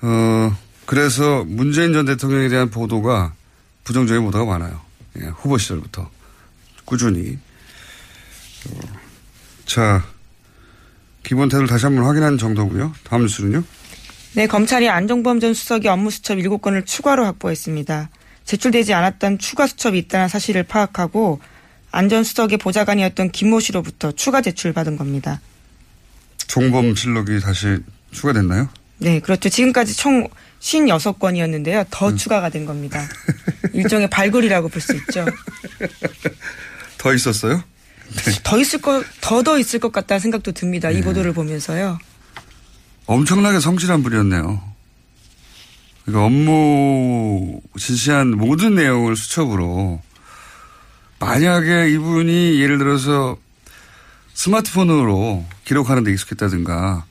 어 0.00 0.56
그래서 0.86 1.44
문재인 1.46 1.92
전 1.92 2.06
대통령에 2.06 2.48
대한 2.48 2.70
보도가 2.70 3.34
부정적인 3.84 4.24
보도가 4.24 4.46
많아요. 4.46 4.80
예, 5.20 5.26
후보 5.26 5.58
시절부터 5.58 6.10
꾸준히. 6.86 7.36
어, 8.70 8.80
자 9.66 10.02
기본 11.22 11.50
태도를 11.50 11.68
다시 11.68 11.84
한번 11.84 12.06
확인한 12.06 12.38
정도고요. 12.38 12.94
다음 13.04 13.22
뉴스는요. 13.24 13.62
네, 14.32 14.46
검찰이 14.46 14.88
안종범 14.88 15.38
전 15.40 15.52
수석이 15.52 15.86
업무 15.88 16.10
수첩 16.10 16.38
7건을 16.38 16.86
추가로 16.86 17.26
확보했습니다. 17.26 18.08
제출되지 18.44 18.94
않았던 18.94 19.38
추가 19.38 19.66
수첩이 19.66 19.98
있다는 19.98 20.28
사실을 20.28 20.62
파악하고 20.62 21.40
안전 21.92 22.24
수석의 22.24 22.58
보좌관이었던 22.58 23.30
김모 23.30 23.60
씨로부터 23.60 24.12
추가 24.12 24.40
제출받은 24.40 24.96
겁니다. 24.96 25.40
종범 26.48 26.94
실록이 26.94 27.40
다시 27.40 27.78
추가됐나요? 28.10 28.68
네, 28.98 29.20
그렇죠. 29.20 29.48
지금까지 29.48 29.96
총 29.96 30.26
56건이었는데요. 30.60 31.86
더 31.90 32.08
음. 32.08 32.16
추가가 32.16 32.48
된 32.48 32.64
겁니다. 32.66 33.00
일종의 33.74 34.08
발굴이라고 34.10 34.68
볼 34.68 34.80
수 34.80 34.94
있죠. 34.96 35.24
더 36.98 37.12
있었어요? 37.14 37.62
네. 38.24 38.32
더 38.42 38.58
있을 38.58 38.80
것, 38.80 39.04
더 39.20 39.42
더 39.42 39.58
있을 39.58 39.80
것 39.80 39.90
같다는 39.92 40.20
생각도 40.20 40.52
듭니다. 40.52 40.88
네. 40.90 40.98
이 40.98 41.02
보도를 41.02 41.32
보면서요. 41.32 41.98
엄청나게 43.06 43.58
성실한 43.60 44.02
분이었네요. 44.02 44.62
그러니까 46.04 46.26
업무 46.26 47.60
지시한 47.78 48.30
모든 48.36 48.74
내용을 48.76 49.16
수첩으로 49.16 50.00
만약에 51.24 51.90
이분이 51.90 52.60
예를 52.60 52.78
들어서 52.78 53.36
스마트폰으로 54.34 55.44
기록하는 55.64 56.02
데 56.02 56.10
익숙했다든가 56.10 57.04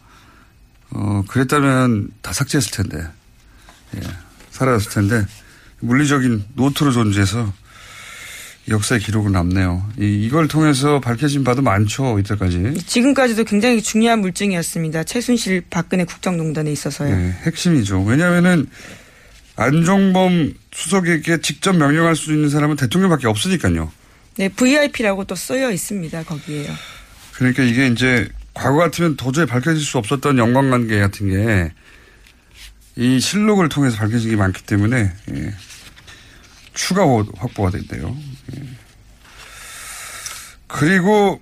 어 0.92 1.24
그랬다면 1.30 2.10
다 2.22 2.34
삭제했을 2.34 2.72
텐데 2.72 3.08
예, 3.96 4.02
사라졌을 4.50 4.92
텐데 4.92 5.26
물리적인 5.80 6.44
노트로 6.56 6.92
존재해서 6.92 7.54
역사의 8.68 9.02
기록은 9.02 9.32
남네요. 9.32 9.90
이, 9.98 10.26
이걸 10.26 10.48
통해서 10.48 11.00
밝혀진 11.00 11.44
바도 11.44 11.62
많죠, 11.62 12.20
이때까지. 12.20 12.84
지금까지도 12.86 13.46
굉장히 13.46 13.82
중요한 13.82 14.20
물증이었습니다. 14.20 15.04
최순실 15.06 15.64
박근혜 15.70 16.04
국정농단에 16.04 16.72
있어서요. 16.72 17.16
네, 17.16 17.36
핵심이죠. 17.44 18.04
왜냐하면은 18.04 18.68
안종범 19.56 20.54
수석에게 20.72 21.42
직접 21.42 21.76
명령할 21.76 22.16
수 22.16 22.34
있는 22.34 22.50
사람은 22.50 22.76
대통령밖에 22.76 23.28
없으니까요. 23.28 23.92
네, 24.38 24.50
VIP라고 24.50 25.26
또 25.26 25.36
쓰여 25.36 25.72
있습니다. 25.72 26.24
거기에요. 26.24 26.72
그러니까 27.34 27.64
이게 27.64 27.88
이제 27.88 28.30
과거 28.54 28.78
같으면 28.78 29.16
도저히 29.18 29.46
밝혀질 29.46 29.84
수 29.84 29.98
없었던 29.98 30.38
연관관계 30.38 31.00
같은 31.00 31.30
게 31.30 31.72
이 32.96 33.20
실록을 33.20 33.70
통해서 33.70 33.98
밝혀진 33.98 34.30
게 34.32 34.36
많기 34.36 34.64
때문에 34.64 35.12
예. 35.34 35.54
추가 36.74 37.04
확보가 37.38 37.72
된대요. 37.72 38.16
예. 38.56 38.64
그리고 40.68 41.40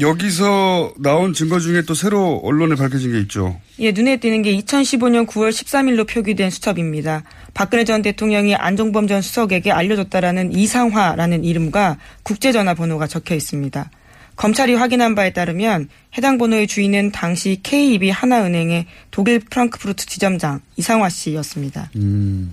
여기서 0.00 0.94
나온 0.98 1.32
증거 1.32 1.60
중에 1.60 1.82
또 1.82 1.94
새로 1.94 2.40
언론에 2.42 2.74
밝혀진 2.74 3.12
게 3.12 3.20
있죠. 3.20 3.60
예, 3.78 3.92
눈에 3.92 4.16
띄는 4.16 4.42
게 4.42 4.56
2015년 4.58 5.26
9월 5.26 5.50
13일로 5.50 6.08
표기된 6.08 6.50
수첩입니다. 6.50 7.22
박근혜 7.54 7.84
전 7.84 8.02
대통령이 8.02 8.56
안종범 8.56 9.06
전 9.06 9.22
수석에게 9.22 9.70
알려줬다라는 9.70 10.52
이상화라는 10.52 11.44
이름과 11.44 11.98
국제전화번호가 12.24 13.06
적혀 13.06 13.36
있습니다. 13.36 13.88
검찰이 14.34 14.74
확인한 14.74 15.14
바에 15.14 15.32
따르면 15.32 15.88
해당 16.18 16.38
번호의 16.38 16.66
주인은 16.66 17.12
당시 17.12 17.60
KB 17.62 18.10
하나은행의 18.10 18.86
독일 19.12 19.38
프랑크푸르트 19.38 20.06
지점장 20.06 20.60
이상화 20.76 21.08
씨였습니다. 21.08 21.90
음, 21.94 22.52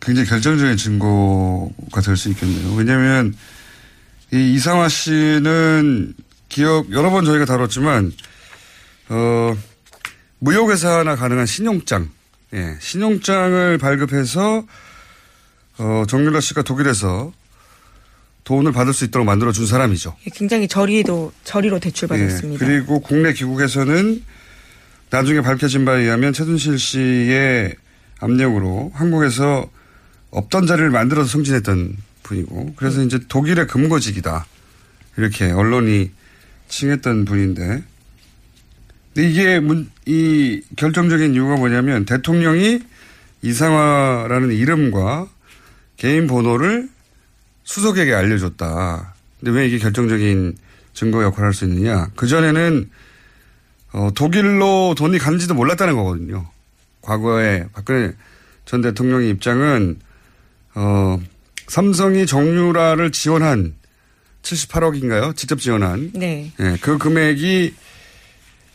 굉장히 0.00 0.26
결정적인 0.26 0.78
증거가 0.78 2.00
될 2.00 2.16
수 2.16 2.30
있겠네요. 2.30 2.74
왜냐하면 2.76 3.34
이 4.32 4.54
이상화 4.54 4.88
씨는 4.88 6.14
기업 6.48 6.90
여러 6.90 7.10
번 7.10 7.24
저희가 7.24 7.44
다뤘지만 7.44 8.12
어, 9.10 9.56
무역회사나 10.38 11.16
가능한 11.16 11.44
신용장, 11.44 12.08
예, 12.54 12.76
신용장을 12.80 13.76
발급해서 13.78 14.64
어, 15.78 16.04
정유라 16.08 16.40
씨가 16.40 16.62
독일에서 16.62 17.32
돈을 18.44 18.72
받을 18.72 18.92
수 18.94 19.04
있도록 19.04 19.26
만들어 19.26 19.52
준 19.52 19.66
사람이죠. 19.66 20.16
예, 20.26 20.30
굉장히 20.34 20.66
저리도 20.66 21.32
저리로 21.44 21.78
대출받았습니다. 21.78 22.64
예, 22.64 22.68
그리고 22.68 23.00
국내 23.00 23.34
기국에서는 23.34 24.24
나중에 25.10 25.42
밝혀진 25.42 25.84
바에 25.84 26.04
의하면 26.04 26.32
최순실 26.32 26.78
씨의 26.78 27.74
압력으로 28.18 28.92
한국에서 28.94 29.68
없던 30.30 30.66
자리를 30.66 30.88
만들어서 30.88 31.28
승진했던 31.28 31.96
분이고 32.22 32.74
그래서 32.76 33.00
네. 33.00 33.06
이제 33.06 33.18
독일의 33.28 33.66
금고직이다 33.66 34.46
이렇게 35.16 35.50
언론이 35.50 36.10
칭했던 36.68 37.24
분인데 37.24 37.82
근데 39.14 39.28
이게 39.28 39.60
문, 39.60 39.90
이 40.06 40.62
결정적인 40.76 41.34
이유가 41.34 41.56
뭐냐면 41.56 42.04
대통령이 42.04 42.80
이상화라는 43.42 44.52
이름과 44.52 45.28
개인 45.96 46.26
번호를 46.26 46.88
수석에게 47.64 48.14
알려줬다. 48.14 49.14
근데 49.38 49.50
왜 49.52 49.66
이게 49.66 49.78
결정적인 49.78 50.56
증거 50.94 51.22
역할을 51.22 51.46
할 51.46 51.54
수 51.54 51.64
있느냐? 51.64 52.08
그 52.16 52.26
전에는 52.26 52.90
어, 53.92 54.10
독일로 54.14 54.94
돈이 54.96 55.18
간지도 55.18 55.54
몰랐다는 55.54 55.94
거거든요. 55.94 56.48
과거에 57.02 57.66
박근혜 57.72 58.14
전 58.64 58.80
대통령의 58.80 59.28
입장은 59.30 59.98
어, 60.74 61.20
삼성이 61.66 62.26
정유라를 62.26 63.12
지원한 63.12 63.74
78억인가요? 64.42 65.36
직접 65.36 65.60
지원한. 65.60 66.10
네. 66.14 66.52
예, 66.60 66.76
그 66.80 66.98
금액이 66.98 67.74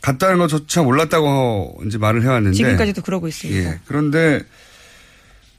갔다는 0.00 0.38
것조차 0.38 0.82
몰랐다고 0.82 1.82
이제 1.86 1.98
말을 1.98 2.22
해왔는데. 2.22 2.56
지금까지도 2.56 3.02
그러고 3.02 3.28
있습니다. 3.28 3.70
예. 3.70 3.80
그런데 3.86 4.42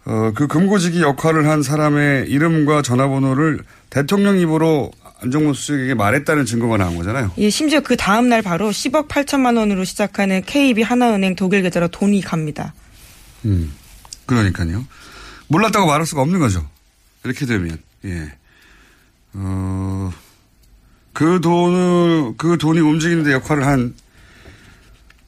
어, 0.05 0.31
그 0.33 0.47
금고지기 0.47 1.01
역할을 1.01 1.47
한 1.47 1.61
사람의 1.61 2.29
이름과 2.29 2.81
전화번호를 2.81 3.59
대통령 3.89 4.39
입으로 4.39 4.91
안정모 5.21 5.53
수석에게 5.53 5.93
말했다는 5.93 6.45
증거가 6.45 6.77
나온 6.77 6.95
거잖아요. 6.95 7.31
예, 7.37 7.49
심지어 7.49 7.81
그 7.81 7.97
다음 7.97 8.29
날 8.29 8.41
바로 8.41 8.69
10억 8.69 9.07
8천만 9.09 9.57
원으로 9.57 9.83
시작하는 9.83 10.41
KB 10.45 10.81
하나은행 10.81 11.35
독일 11.35 11.61
계좌로 11.61 11.89
돈이 11.89 12.21
갑니다. 12.21 12.73
음, 13.45 13.71
그러니까요. 14.25 14.85
몰랐다고 15.47 15.85
말할 15.87 16.05
수가 16.05 16.21
없는 16.21 16.39
거죠. 16.39 16.65
이렇게 17.23 17.45
되면, 17.45 17.77
예. 18.05 18.33
어, 19.33 20.11
그 21.13 21.39
돈을, 21.41 22.35
그 22.37 22.57
돈이 22.57 22.79
움직이는데 22.79 23.33
역할을 23.33 23.65
한, 23.65 23.95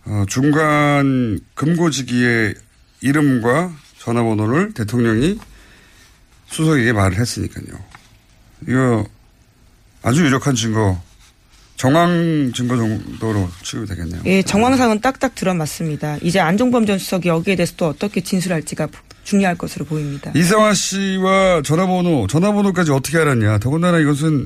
어, 0.05 0.25
중간 0.27 1.39
금고지기의 1.53 2.55
이름과 3.01 3.71
전화번호를 3.99 4.73
대통령이 4.73 5.39
수석에게 6.47 6.93
말을 6.93 7.17
했으니까요. 7.17 7.79
이거 8.67 9.05
아주 10.01 10.25
유력한 10.25 10.55
증거, 10.55 11.01
정황 11.81 12.51
증거 12.53 12.77
정도로 12.77 13.49
취급이 13.63 13.87
되겠네요. 13.87 14.21
예, 14.27 14.43
정황상은 14.43 15.01
딱딱 15.01 15.33
들어맞습니다. 15.33 16.17
이제 16.21 16.39
안종범 16.39 16.85
전 16.85 16.99
수석이 16.99 17.27
여기에 17.27 17.55
대해서 17.55 17.73
또 17.75 17.87
어떻게 17.87 18.21
진술할지가 18.21 18.87
중요할 19.23 19.57
것으로 19.57 19.85
보입니다. 19.85 20.31
이상화 20.35 20.75
씨와 20.75 21.63
전화번호, 21.63 22.27
전화번호까지 22.27 22.91
어떻게 22.91 23.17
알았냐. 23.17 23.57
더군다나 23.57 23.97
이것은, 23.97 24.45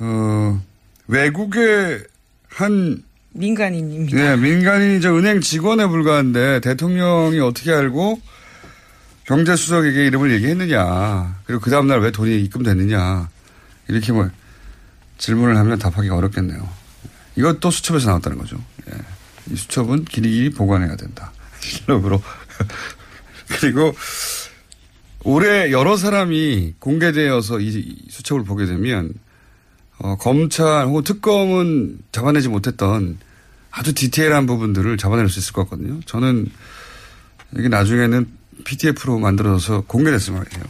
어, 0.00 0.60
외국의 1.06 2.02
한 2.48 3.04
민간인입니다. 3.32 4.16
네, 4.16 4.36
민간인이 4.36 5.00
저 5.00 5.16
은행 5.16 5.40
직원에 5.40 5.86
불과한데 5.86 6.58
대통령이 6.58 7.38
어떻게 7.38 7.70
알고 7.70 8.20
경제수석에게 9.26 10.06
이름을 10.06 10.32
얘기했느냐. 10.32 11.36
그리고 11.44 11.60
그 11.60 11.70
다음날 11.70 12.00
왜 12.00 12.10
돈이 12.10 12.42
입금됐느냐. 12.42 13.28
이렇게 13.86 14.10
뭐 14.10 14.28
질문을 15.20 15.56
하면 15.58 15.78
답하기가 15.78 16.16
어렵겠네요. 16.16 16.68
이것도 17.36 17.70
수첩에서 17.70 18.08
나왔다는 18.08 18.38
거죠. 18.38 18.58
예. 18.90 18.98
이 19.52 19.56
수첩은 19.56 20.06
길이길이 20.06 20.50
보관해야 20.50 20.96
된다. 20.96 21.32
실력으로. 21.60 22.22
그리고 23.60 23.94
올해 25.22 25.70
여러 25.70 25.96
사람이 25.96 26.74
공개되어서 26.78 27.60
이 27.60 27.96
수첩을 28.08 28.44
보게 28.44 28.64
되면 28.64 29.12
어, 29.98 30.16
검찰 30.16 30.86
혹은 30.86 31.04
특검은 31.04 31.98
잡아내지 32.12 32.48
못했던 32.48 33.18
아주 33.70 33.92
디테일한 33.92 34.46
부분들을 34.46 34.96
잡아낼 34.96 35.28
수 35.28 35.38
있을 35.38 35.52
것 35.52 35.64
같거든요. 35.64 36.00
저는 36.06 36.50
이게 37.58 37.68
나중에는 37.68 38.26
PDF로 38.64 39.18
만들어서 39.18 39.82
공개됐으면 39.82 40.46
해요. 40.54 40.64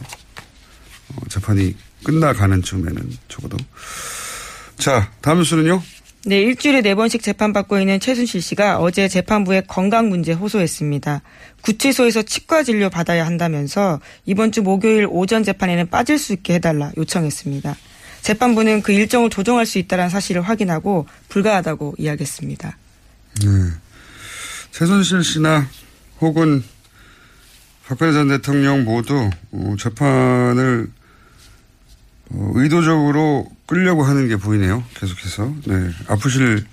어, 1.15 1.21
재판이 1.29 1.75
끝나가는 2.03 2.61
쯤에는 2.61 3.17
적어도. 3.29 3.57
자, 4.81 5.11
다음 5.21 5.37
뉴스는요? 5.37 5.79
네, 6.25 6.41
일주일에 6.41 6.81
네 6.81 6.95
번씩 6.95 7.21
재판받고 7.21 7.79
있는 7.79 7.99
최순실 7.99 8.41
씨가 8.41 8.79
어제 8.79 9.07
재판부에 9.07 9.61
건강 9.67 10.09
문제 10.09 10.33
호소했습니다. 10.33 11.21
구치소에서 11.61 12.23
치과 12.23 12.63
진료 12.63 12.89
받아야 12.89 13.27
한다면서 13.27 13.99
이번 14.25 14.51
주 14.51 14.63
목요일 14.63 15.05
오전 15.07 15.43
재판에는 15.43 15.91
빠질 15.91 16.17
수 16.17 16.33
있게 16.33 16.55
해달라 16.55 16.91
요청했습니다. 16.97 17.75
재판부는 18.23 18.81
그 18.81 18.91
일정을 18.91 19.29
조정할 19.29 19.67
수 19.67 19.77
있다는 19.77 20.09
사실을 20.09 20.41
확인하고 20.41 21.05
불가하다고 21.29 21.95
이야기했습니다. 21.99 22.75
네. 23.41 23.47
최순실 24.71 25.23
씨나 25.23 25.67
혹은 26.21 26.63
박근혜 27.85 28.13
전 28.13 28.29
대통령 28.29 28.83
모두 28.83 29.29
어, 29.51 29.75
재판을 29.77 30.87
어, 30.89 31.00
의도적으로 32.33 33.47
끌려고 33.65 34.03
하는 34.03 34.27
게 34.27 34.35
보이네요. 34.35 34.83
계속해서. 34.95 35.53
네. 35.65 35.89
아프실 36.07 36.65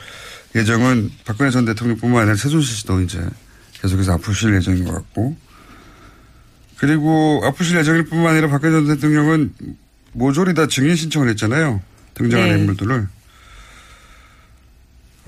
예정은 0.54 1.10
박근혜 1.24 1.50
전 1.50 1.64
대통령뿐만 1.64 2.22
아니라 2.22 2.36
최순실 2.36 2.76
씨도 2.76 3.02
이제 3.02 3.20
계속해서 3.80 4.14
아프실 4.14 4.54
예정인 4.54 4.84
것 4.84 4.92
같고. 4.92 5.36
그리고 6.78 7.42
아프실 7.44 7.76
예정일 7.76 8.04
뿐만 8.04 8.32
아니라 8.32 8.48
박근혜 8.48 8.72
전 8.72 8.86
대통령은 8.86 9.52
모조리 10.12 10.54
다 10.54 10.66
증인 10.66 10.96
신청을 10.96 11.28
했잖아요. 11.30 11.82
등장하는 12.14 12.54
네. 12.54 12.60
인물들을. 12.60 13.08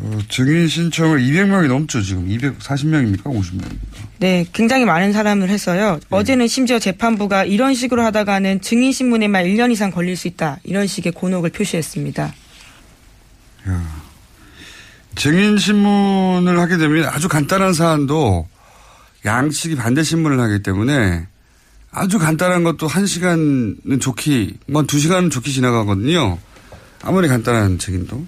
어, 0.03 0.19
증인 0.29 0.67
신청을 0.67 1.21
200명이 1.21 1.69
넘죠, 1.69 2.01
지금. 2.01 2.27
240명입니까? 2.29 3.25
50명입니까? 3.25 4.09
네, 4.19 4.47
굉장히 4.53 4.85
많은 4.85 5.13
사람을 5.13 5.49
해서요. 5.49 5.95
네. 5.95 6.07
어제는 6.11 6.49
심지어 6.49 6.79
재판부가 6.79 7.45
이런 7.45 7.75
식으로 7.75 8.03
하다가는 8.05 8.63
증인 8.63 8.93
신문에만 8.93 9.45
1년 9.45 9.71
이상 9.73 9.91
걸릴 9.91 10.17
수 10.17 10.27
있다. 10.29 10.59
이런 10.65 10.87
식의 10.87 11.13
곤혹을 11.13 11.51
표시했습니다. 11.51 12.35
야. 13.69 14.03
증인 15.17 15.59
신문을 15.59 16.59
하게 16.59 16.79
되면 16.79 17.05
아주 17.07 17.29
간단한 17.29 17.75
사안도 17.75 18.49
양측이 19.25 19.77
반대 19.77 20.03
신문을 20.03 20.41
하기 20.41 20.63
때문에 20.63 21.27
아주 21.91 22.19
간단한 22.19 22.63
것도 22.63 22.87
한 22.87 23.05
시간은 23.05 23.99
좋기, 24.01 24.59
뭐두 24.69 24.99
시간은 24.99 25.29
좋게 25.29 25.51
지나가거든요. 25.51 26.39
아무리 27.03 27.29
간단한 27.29 27.79
증인도. 27.79 28.25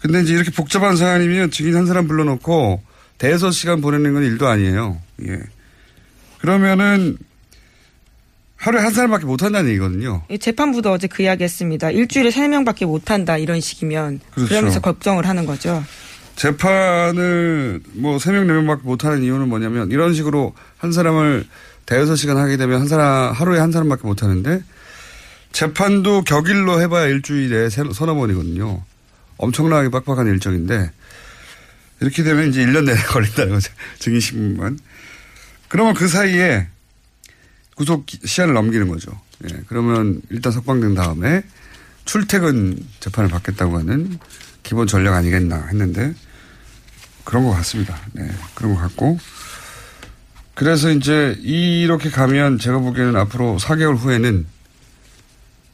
근데 0.00 0.20
이제 0.22 0.34
이렇게 0.34 0.50
복잡한 0.50 0.96
사안이면 0.96 1.50
증인 1.50 1.76
한 1.76 1.86
사람 1.86 2.06
불러놓고 2.06 2.82
대여섯 3.18 3.52
시간 3.52 3.80
보내는 3.80 4.14
건 4.14 4.22
일도 4.22 4.46
아니에요. 4.46 4.98
예. 5.26 5.40
그러면은 6.40 7.18
하루에 8.56 8.80
한 8.80 8.92
사람밖에 8.92 9.24
못 9.24 9.42
한다는 9.42 9.70
얘기거든요. 9.70 10.22
예, 10.30 10.36
재판부도 10.36 10.90
어제 10.92 11.06
그 11.06 11.22
이야기 11.22 11.44
했습니다. 11.44 11.90
일주일에 11.90 12.30
세 12.30 12.46
명밖에 12.48 12.86
못 12.86 13.10
한다 13.10 13.38
이런 13.38 13.60
식이면 13.60 14.20
그렇죠. 14.34 14.48
그러면서 14.48 14.80
걱정을 14.80 15.26
하는 15.26 15.46
거죠. 15.46 15.82
재판을 16.36 17.80
뭐 17.94 18.18
세 18.18 18.30
명, 18.32 18.46
네 18.46 18.52
명밖에 18.52 18.82
못 18.84 19.04
하는 19.04 19.22
이유는 19.22 19.48
뭐냐면 19.48 19.90
이런 19.90 20.14
식으로 20.14 20.54
한 20.76 20.92
사람을 20.92 21.44
대여섯 21.86 22.16
시간 22.16 22.36
하게 22.36 22.56
되면 22.56 22.80
한 22.80 22.88
사람 22.88 23.32
하루에 23.32 23.58
한 23.58 23.72
사람밖에 23.72 24.02
못 24.06 24.22
하는데 24.22 24.62
재판도 25.52 26.22
격일로 26.22 26.80
해봐야 26.82 27.06
일주일에 27.06 27.68
서너 27.70 28.14
번이거든요. 28.14 28.82
엄청나게 29.38 29.88
빡빡한 29.88 30.26
일정인데 30.26 30.90
이렇게 32.00 32.22
되면 32.22 32.48
이제 32.50 32.64
1년 32.64 32.84
내내 32.84 33.00
걸린다는 33.08 33.54
거죠. 33.54 33.72
증인신문만. 33.98 34.78
그러면 35.68 35.94
그 35.94 36.08
사이에 36.08 36.68
구속 37.74 38.06
시한을 38.24 38.54
넘기는 38.54 38.88
거죠. 38.88 39.18
예, 39.44 39.56
그러면 39.68 40.20
일단 40.30 40.52
석방된 40.52 40.94
다음에 40.94 41.42
출퇴근 42.04 42.84
재판을 43.00 43.30
받겠다고 43.30 43.78
하는 43.78 44.18
기본 44.62 44.86
전략 44.86 45.14
아니겠나 45.14 45.66
했는데 45.66 46.14
그런 47.24 47.44
것 47.44 47.50
같습니다. 47.52 47.98
네, 48.12 48.28
그런 48.54 48.74
것 48.74 48.80
같고. 48.80 49.18
그래서 50.54 50.90
이제 50.90 51.36
이렇게 51.40 52.10
가면 52.10 52.58
제가 52.58 52.78
보기에는 52.78 53.14
앞으로 53.14 53.58
4개월 53.60 53.96
후에는 53.96 54.46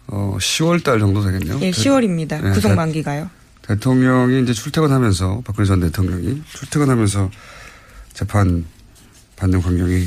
어 0.09 0.37
10월 0.38 0.85
달 0.85 0.98
정도 0.98 1.24
되겠네요. 1.24 1.61
예, 1.62 1.70
10월입니다. 1.70 2.42
네, 2.42 2.50
구속 2.50 2.74
만기가요. 2.74 3.31
대통령이 3.66 4.42
이제 4.42 4.53
출퇴근하면서 4.53 5.42
박근혜 5.44 5.66
전 5.66 5.81
대통령이 5.81 6.42
출퇴근하면서 6.53 7.31
재판 8.12 8.64
받는 9.37 9.62
광경이 9.62 10.07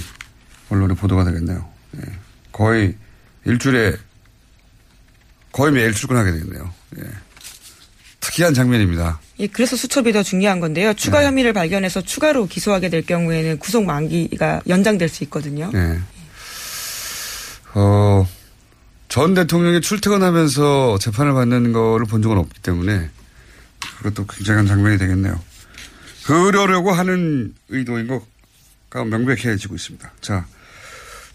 언론에 0.70 0.94
보도가 0.94 1.24
되겠네요. 1.26 1.68
네. 1.92 2.04
거의 2.52 2.96
일주일에 3.46 3.96
거의 5.52 5.72
매일 5.72 5.94
출근하게 5.94 6.32
되겠네요. 6.32 6.72
예. 7.00 7.04
특이한 8.20 8.54
장면입니다. 8.54 9.20
예, 9.40 9.48
그래서 9.48 9.76
수첩이 9.76 10.12
더 10.12 10.22
중요한 10.22 10.60
건데요. 10.60 10.94
추가 10.94 11.22
네. 11.22 11.28
혐의를 11.28 11.54
발견해서 11.54 12.02
추가로 12.02 12.48
기소하게 12.48 12.90
될 12.90 13.06
경우에는 13.06 13.58
구속 13.58 13.86
만기가 13.86 14.62
연장될 14.68 15.10
수 15.10 15.24
있거든요. 15.26 15.72
네. 15.74 16.00
어, 17.74 18.28
전 19.08 19.34
대통령이 19.34 19.82
출퇴근하면서 19.82 21.00
재판을 21.00 21.34
받는 21.34 21.74
거를 21.74 22.06
본 22.06 22.22
적은 22.22 22.38
없기 22.38 22.62
때문에 22.62 23.10
그것도 23.80 24.26
굉장한 24.28 24.68
장면이 24.68 24.98
되겠네요. 24.98 25.40
그러려고 26.26 26.92
하는 26.92 27.54
의도인 27.70 28.08
것가 28.08 29.06
명백해지고 29.06 29.76
있습니다. 29.76 30.12
자, 30.22 30.46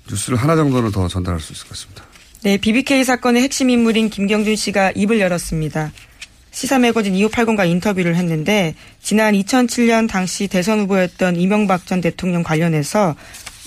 뉴스를 0.08 0.38
하나 0.38 0.56
정도는 0.56 0.90
더 0.90 1.08
전달할 1.08 1.40
수 1.40 1.52
있을 1.52 1.64
것 1.64 1.70
같습니다. 1.70 2.04
네, 2.42 2.58
BBK 2.58 3.04
사건의 3.04 3.42
핵심 3.42 3.70
인물인 3.70 4.10
김경준 4.10 4.56
씨가 4.56 4.92
입을 4.96 5.20
열었습니다. 5.20 5.92
시사 6.50 6.78
매거진 6.78 7.14
2580과 7.14 7.68
인터뷰를 7.68 8.14
했는데 8.16 8.74
지난 9.00 9.34
2007년 9.34 10.08
당시 10.08 10.48
대선 10.48 10.80
후보였던 10.80 11.36
이명박 11.36 11.86
전 11.86 12.00
대통령 12.00 12.42
관련해서 12.42 13.16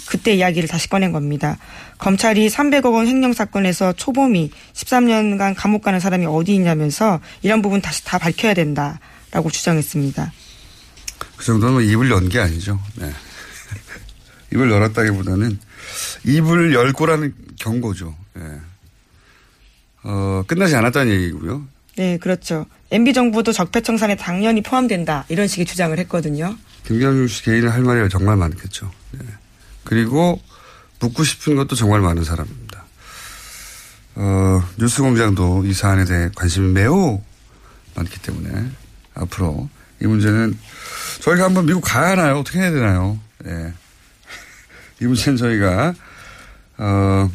그때 0.07 0.33
이야기를 0.33 0.67
다시 0.69 0.87
꺼낸 0.89 1.11
겁니다. 1.11 1.57
검찰이 1.97 2.47
300억 2.49 2.93
원 2.93 3.07
횡령 3.07 3.33
사건에서 3.33 3.93
초범이 3.93 4.51
13년간 4.73 5.55
감옥 5.57 5.81
가는 5.83 5.99
사람이 5.99 6.25
어디 6.25 6.53
있냐면서 6.55 7.19
이런 7.41 7.61
부분 7.61 7.81
다시 7.81 8.03
다 8.05 8.17
밝혀야 8.17 8.53
된다라고 8.53 9.49
주장했습니다. 9.51 10.31
그 11.37 11.45
정도는 11.45 11.83
입을 11.85 12.09
연 12.11 12.29
게 12.29 12.39
아니죠. 12.39 12.79
네. 12.95 13.11
입을 14.53 14.71
열었다기보다는 14.71 15.59
입을 16.25 16.73
열 16.73 16.93
거라는 16.93 17.33
경고죠. 17.59 18.15
네. 18.35 18.43
어, 20.03 20.43
끝나지 20.47 20.75
않았다는 20.75 21.11
얘기고요. 21.13 21.65
네, 21.97 22.17
그렇죠. 22.17 22.65
MB 22.91 23.13
정부도 23.13 23.51
적폐청산에 23.53 24.15
당연히 24.17 24.61
포함된다 24.61 25.25
이런 25.29 25.47
식의 25.47 25.65
주장을 25.65 25.97
했거든요. 25.99 26.55
김경준 26.85 27.27
씨 27.27 27.43
개인은 27.43 27.69
할 27.69 27.81
말이 27.81 28.07
정말 28.09 28.35
많겠죠. 28.35 28.91
네. 29.11 29.19
그리고 29.85 30.41
묻고 30.99 31.23
싶은 31.23 31.55
것도 31.55 31.75
정말 31.75 32.01
많은 32.01 32.23
사람입니다. 32.23 32.83
어, 34.15 34.63
뉴스공장도 34.77 35.65
이 35.65 35.73
사안에 35.73 36.05
대해 36.05 36.29
관심이 36.35 36.71
매우 36.73 37.21
많기 37.95 38.19
때문에 38.21 38.69
앞으로 39.13 39.69
이 40.01 40.05
문제는 40.07 40.57
저희가 41.21 41.45
한번 41.45 41.65
미국 41.65 41.81
가야 41.81 42.11
하나요? 42.11 42.39
어떻게 42.39 42.59
해야 42.59 42.71
되나요? 42.71 43.19
예. 43.45 43.73
이 45.01 45.05
문제는 45.05 45.37
저희가 45.37 45.93
어, 46.77 47.31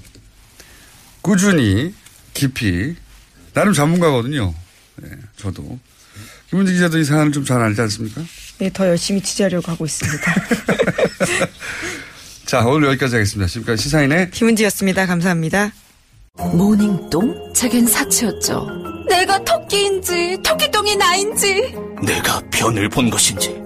꾸준히 1.23 1.95
깊이 2.35 2.97
나름 3.55 3.73
전문가거든요. 3.73 4.55
예, 5.05 5.11
저도 5.37 5.79
김은지 6.51 6.73
기자도 6.75 6.99
이 6.99 7.05
사안을 7.05 7.33
좀 7.33 7.45
잘 7.45 7.61
알지 7.63 7.81
않습니까? 7.83 8.23
네, 8.59 8.71
더 8.73 8.87
열심히 8.87 9.21
취재하려고 9.23 9.71
하고 9.73 9.85
있습니다. 9.85 10.35
자, 12.51 12.65
오늘 12.67 12.89
여기까지 12.89 13.15
하겠습니다. 13.15 13.49
지금까지 13.49 13.81
시사인의 13.85 14.33
김은지였습니다. 14.33 15.07
감사합니다. 15.07 15.71
모닝똥? 16.53 17.53
제겐 17.55 17.87
사치였죠. 17.87 18.67
내가 19.09 19.39
토끼인지 19.45 20.37
토끼똥이 20.43 20.97
나인지 20.97 21.73
내가 22.05 22.43
변을 22.51 22.89
본 22.89 23.09
것인지 23.09 23.57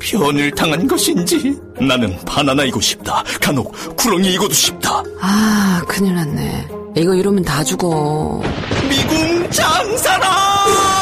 변을 0.00 0.50
당한 0.56 0.88
것인지 0.88 1.56
나는 1.80 2.18
바나나이고 2.24 2.80
싶다. 2.80 3.22
간혹 3.40 3.72
구렁이이고도 3.96 4.52
싶다. 4.52 5.04
아 5.20 5.80
큰일 5.86 6.16
났네. 6.16 6.66
이거 6.96 7.14
이러면 7.14 7.44
다 7.44 7.62
죽어. 7.62 8.42
미궁 8.88 9.50
장사랑! 9.50 11.01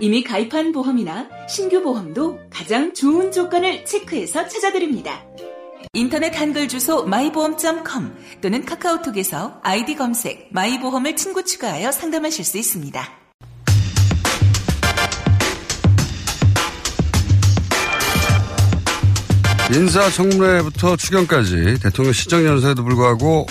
이미 0.00 0.22
가입한 0.22 0.72
보험이나 0.72 1.28
신규 1.48 1.82
보험도 1.82 2.38
가장 2.50 2.94
좋은 2.94 3.32
조건을 3.32 3.84
체크해서 3.84 4.46
찾아드립니다. 4.46 5.24
인터넷 5.92 6.38
한글 6.38 6.68
주소 6.68 7.04
마이보험.com 7.04 8.14
또는 8.40 8.64
카카오톡에서 8.64 9.60
아이디 9.62 9.96
검색 9.96 10.50
마이보험을 10.52 11.16
친구 11.16 11.44
추가하여 11.44 11.90
상담하실 11.90 12.44
수 12.44 12.58
있습니다. 12.58 13.08
인사청문회부터 19.74 20.96
추경까지 20.96 21.80
대통령 21.82 22.12
시정연설에도 22.12 22.84
불구하고 22.84 23.46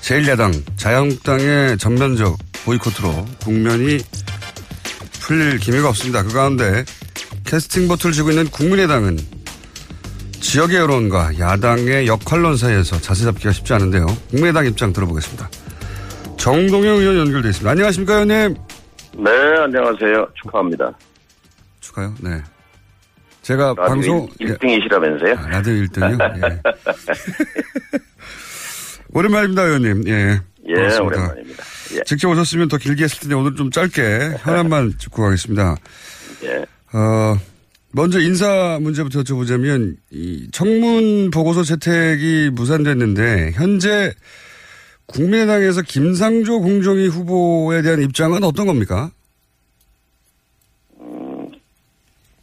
제1야당 0.00 0.62
자유한국당의 0.76 1.76
전면적 1.78 2.38
보이콧으로 2.64 3.26
국면이 3.42 3.98
풀릴 5.28 5.58
기미가 5.58 5.90
없습니다. 5.90 6.22
그 6.22 6.32
가운데 6.32 6.86
캐스팅 7.44 7.86
보트를 7.86 8.12
쥐고 8.14 8.30
있는 8.30 8.46
국민의당은 8.46 9.18
지역의 10.40 10.76
여론과 10.76 11.38
야당의 11.38 12.06
역할론 12.06 12.56
사이에서 12.56 12.98
자세 12.98 13.24
잡기가 13.24 13.52
쉽지 13.52 13.74
않은데요. 13.74 14.06
국민의당 14.30 14.64
입장 14.64 14.90
들어보겠습니다. 14.90 15.50
정동영 16.38 16.96
의원 16.96 17.18
연결돼 17.18 17.50
있습니다. 17.50 17.70
안녕하십니까, 17.70 18.14
의원님? 18.14 18.56
네, 19.18 19.30
안녕하세요. 19.64 20.28
축하합니다. 20.42 20.92
축하요? 21.80 22.14
네. 22.22 22.42
제가 23.42 23.74
방송 23.74 24.26
1등이시라면서요? 24.40 25.38
아, 25.44 25.48
라디오 25.48 25.74
1등이요? 25.74 26.42
예. 26.42 26.62
오랜만입니다, 29.12 29.62
의원님. 29.62 30.08
예. 30.08 30.40
예, 30.68 30.74
반갑습니다. 30.74 31.04
오랜만입니다. 31.04 31.64
예. 31.96 32.02
직접 32.04 32.28
오셨으면 32.30 32.68
더 32.68 32.76
길게 32.76 33.04
했을 33.04 33.20
텐데 33.20 33.34
오늘 33.34 33.54
좀 33.54 33.70
짧게 33.70 34.36
현안만 34.38 34.94
짚고 34.98 35.22
가겠습니다. 35.22 35.76
예. 36.44 36.64
어, 36.96 37.36
먼저 37.92 38.20
인사 38.20 38.78
문제부터 38.80 39.20
여쭤보자면 39.20 39.96
이 40.10 40.48
청문 40.52 41.30
보고서 41.30 41.62
채택이 41.62 42.50
무산됐는데 42.52 43.52
현재 43.54 44.12
국민의당에서 45.06 45.82
김상조 45.82 46.60
공정위 46.60 47.06
후보에 47.08 47.82
대한 47.82 48.02
입장은 48.02 48.44
어떤 48.44 48.66
겁니까? 48.66 49.10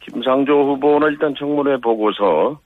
김상조 0.00 0.72
후보는 0.72 1.12
일단 1.12 1.34
청문회 1.38 1.76
보고서 1.78 2.58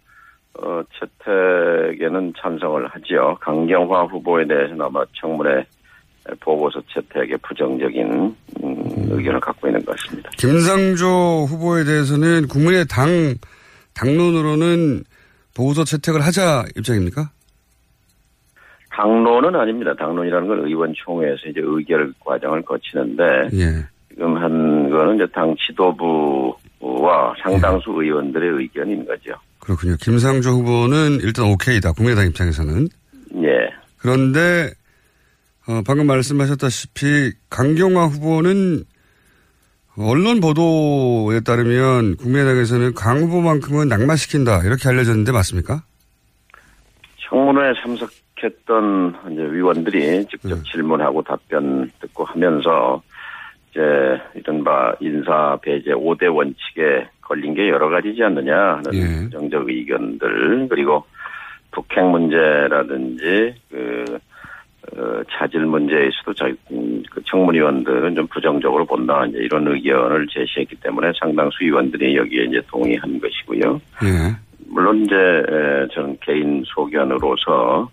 어, 0.59 0.83
채택에는 0.99 2.35
찬성을 2.39 2.87
하지요. 2.89 3.37
강경화 3.41 4.05
후보에 4.05 4.47
대해서는 4.47 4.83
아마 4.83 5.05
청문회 5.21 5.65
보고서 6.41 6.81
채택에 6.93 7.37
부정적인 7.39 8.37
음, 8.63 8.85
의견을 9.11 9.41
갖고 9.41 9.67
있는 9.69 9.85
것 9.85 9.97
같습니다. 9.97 10.31
김상조 10.39 11.47
후보에 11.49 11.85
대해서는 11.85 12.47
국민의 12.49 12.87
당, 12.89 13.35
당론으로는 13.95 15.05
보고서 15.55 15.85
채택을 15.85 16.21
하자 16.21 16.65
입장입니까? 16.77 17.31
당론은 18.91 19.55
아닙니다. 19.55 19.95
당론이라는 19.95 20.49
건 20.49 20.67
의원총회에서 20.67 21.49
이제 21.49 21.61
의결 21.63 22.13
과정을 22.21 22.63
거치는데 22.63 23.23
예. 23.55 23.87
지금 24.11 24.37
한 24.37 24.91
거는 24.91 25.15
이제 25.15 25.27
당 25.33 25.55
지도부와 25.67 27.35
상당수 27.43 27.91
의원들의 27.91 28.61
의견인 28.61 29.07
거죠. 29.07 29.33
그렇군요. 29.61 29.97
김상조 30.01 30.51
후보는 30.51 31.21
일단 31.23 31.47
오케이다. 31.47 31.93
국민의당 31.93 32.27
입장에서는. 32.27 32.89
예. 33.43 33.71
그런데 33.99 34.71
어, 35.71 35.83
방금 35.87 36.09
말씀하셨다시피 36.09 37.31
강경화 37.49 38.07
후보는 38.07 38.83
언론 39.97 40.41
보도에 40.41 41.41
따르면 41.41 42.17
국민의당에서는 42.17 42.95
강 42.95 43.19
후보만큼은 43.19 43.87
낙마시킨다. 43.87 44.63
이렇게 44.65 44.89
알려졌는데 44.89 45.31
맞습니까? 45.31 45.83
청문회에 47.29 47.75
참석했던 47.85 49.15
이제 49.31 49.43
위원들이 49.43 50.27
직접 50.27 50.65
질문하고 50.73 51.23
답변 51.23 51.89
듣고 52.01 52.25
하면서 52.25 53.01
이제 53.71 53.81
이른바 54.35 54.93
인사 54.99 55.57
배제 55.63 55.93
5대 55.93 56.35
원칙에 56.35 57.09
걸린 57.21 57.55
게 57.55 57.69
여러 57.69 57.89
가지지 57.89 58.25
않느냐 58.25 58.81
하는 58.83 59.25
부정적 59.31 59.69
의견들. 59.69 60.67
그리고 60.69 61.05
북핵 61.71 62.05
문제라든지 62.05 63.55
그 63.71 64.19
어, 64.97 65.23
자질 65.31 65.61
문제에서도 65.67 66.35
저희 66.35 66.55
음, 66.73 67.03
그 67.11 67.23
청문위원들은 67.25 68.15
좀 68.15 68.27
부정적으로 68.27 68.85
본다 68.85 69.25
이제 69.27 69.39
이런 69.39 69.67
의견을 69.69 70.27
제시했기 70.29 70.77
때문에 70.77 71.13
상당수 71.19 71.59
위원들이 71.63 72.17
여기에 72.17 72.45
이제 72.45 72.61
동의한 72.69 73.21
것이고요. 73.21 73.81
예. 74.05 74.37
물론 74.69 75.05
이제 75.05 75.15
에, 75.15 75.87
저는 75.95 76.19
개인 76.21 76.63
소견으로서 76.67 77.89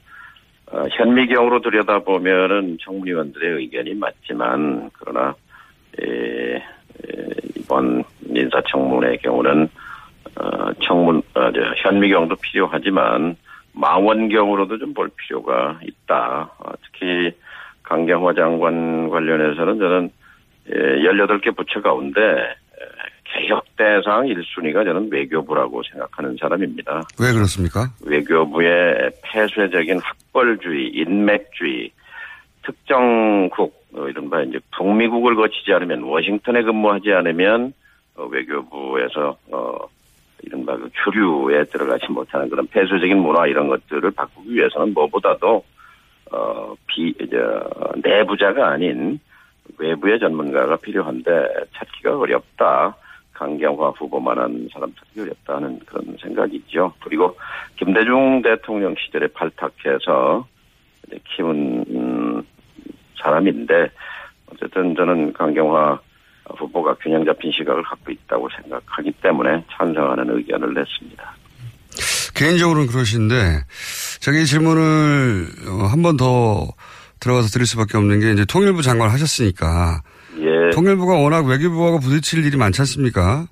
어, 0.72 0.86
현미경으로 0.92 1.62
들여다보면은 1.62 2.78
청문위원들의 2.82 3.62
의견이 3.62 3.94
맞지만 3.94 4.90
그러나 4.94 5.36
이번 7.68 8.04
인사청문회의 8.30 9.18
경우는 9.20 9.70
어, 10.40 10.74
청문 10.82 11.22
어, 11.34 11.52
저, 11.52 11.62
현미경도 11.78 12.36
필요하지만 12.38 13.36
망원경으로도 13.78 14.78
좀 14.80 14.94
볼 14.94 15.10
필요가 15.16 15.80
있다. 15.84 16.50
어, 16.60 16.72
특히 16.84 17.32
강경화 17.84 18.34
장관 18.34 19.10
관련해서는 19.10 19.78
저는 19.80 20.10
예, 20.70 20.74
18개 20.74 21.56
부처 21.56 21.82
가운데 21.82 22.20
에, 22.20 22.46
개혁 23.26 23.64
대상 23.78 24.26
1순위가 24.26 24.84
저는 24.84 25.10
외교부라고 25.12 25.84
생각하는 25.92 26.36
사람입니다. 26.40 27.04
왜 27.22 27.32
그렇습니까? 27.32 27.88
외교부의 28.06 29.12
폐쇄적인 29.24 30.00
학벌주의, 30.00 30.90
인맥주의, 30.90 31.92
특정국, 32.64 33.74
어, 33.94 34.08
이른바 34.08 34.42
이제 34.42 34.60
북미국을 34.76 35.36
거치지 35.36 35.72
않으면 35.74 36.02
워싱턴에 36.04 36.64
근무하지 36.64 37.12
않으면 37.14 37.74
어, 38.16 38.26
외교부에서 38.26 39.38
어, 39.52 39.78
이른바 40.44 40.76
그 40.78 40.90
교류에 41.04 41.66
들어가지 41.66 42.12
못하는 42.12 42.50
그런 42.50 42.68
폐쇄적인 42.68 43.18
문화 43.18 43.48
이런 43.48 43.68
것들을 43.68 44.12
바꾸기 44.12 44.54
위해서는 44.54 44.94
뭐보다도 44.94 45.64
어, 46.32 46.76
비, 46.88 47.14
저, 47.30 47.92
내부자가 48.04 48.70
아닌 48.70 49.20
외부의 49.78 50.20
전문가가 50.20 50.76
필요한데 50.78 51.32
찾기가 51.74 52.18
어렵다. 52.18 52.96
강경화 53.34 53.90
후보만한 53.90 54.68
사람 54.74 54.92
찾기 54.96 55.22
어렵다는 55.22 55.80
그런 55.86 56.18
생각이 56.20 56.56
있죠. 56.56 56.94
그리고 57.04 57.38
김대중 57.76 58.42
대통령 58.42 58.96
시절에 58.98 59.28
발탁해서 59.28 60.48
키운 61.24 61.86
음, 61.90 62.44
사람인데 63.22 63.90
어쨌든 64.52 64.96
저는 64.96 65.34
강경화 65.34 66.00
후보가 66.58 66.96
균형 67.02 67.26
잡힌 67.26 67.52
시각을 67.52 67.84
갖고 67.84 68.12
있다고 68.12 68.48
생각하기 68.62 69.12
때문에 69.22 69.66
찬성하는 69.76 70.38
의견을 70.38 70.74
냈습니다. 70.74 71.36
개인적으로는 72.36 72.88
그러신데 72.88 73.62
이 74.42 74.46
질문을 74.46 75.48
어, 75.70 75.86
한번 75.86 76.18
더 76.18 76.68
들어가서 77.20 77.48
드릴 77.50 77.66
수밖에 77.66 77.98
없는 77.98 78.20
게 78.20 78.32
이제 78.32 78.46
통일부 78.46 78.82
장관 78.82 79.10
하셨으니까 79.10 80.02
예. 80.40 80.70
통일부가 80.74 81.16
워낙 81.16 81.46
외교부하고 81.46 82.00
부딪힐 82.00 82.46
일이 82.46 82.58
많지 82.58 82.82
않습니까? 82.82 83.48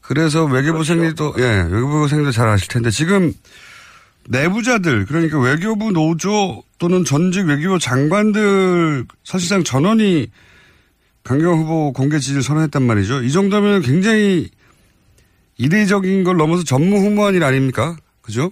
그래서 0.00 0.44
외교부생들도 0.44 1.34
예 1.38 1.68
외교부생들 1.70 2.32
잘 2.32 2.48
아실 2.48 2.68
텐데 2.68 2.90
지금 2.90 3.32
내부자들 4.28 5.06
그러니까 5.06 5.38
외교부 5.40 5.90
노조 5.92 6.62
또는 6.78 7.04
전직 7.04 7.46
외교부 7.46 7.78
장관들 7.78 9.06
사실상 9.24 9.64
전원이 9.64 10.28
강경 11.28 11.58
후보 11.58 11.92
공개 11.92 12.18
지지를 12.18 12.40
선언했단 12.40 12.82
말이죠. 12.82 13.20
이 13.22 13.30
정도면 13.30 13.82
굉장히 13.82 14.46
이례적인 15.58 16.24
걸 16.24 16.38
넘어서 16.38 16.64
전무후무한 16.64 17.34
일 17.34 17.44
아닙니까? 17.44 17.96
그죠? 18.22 18.50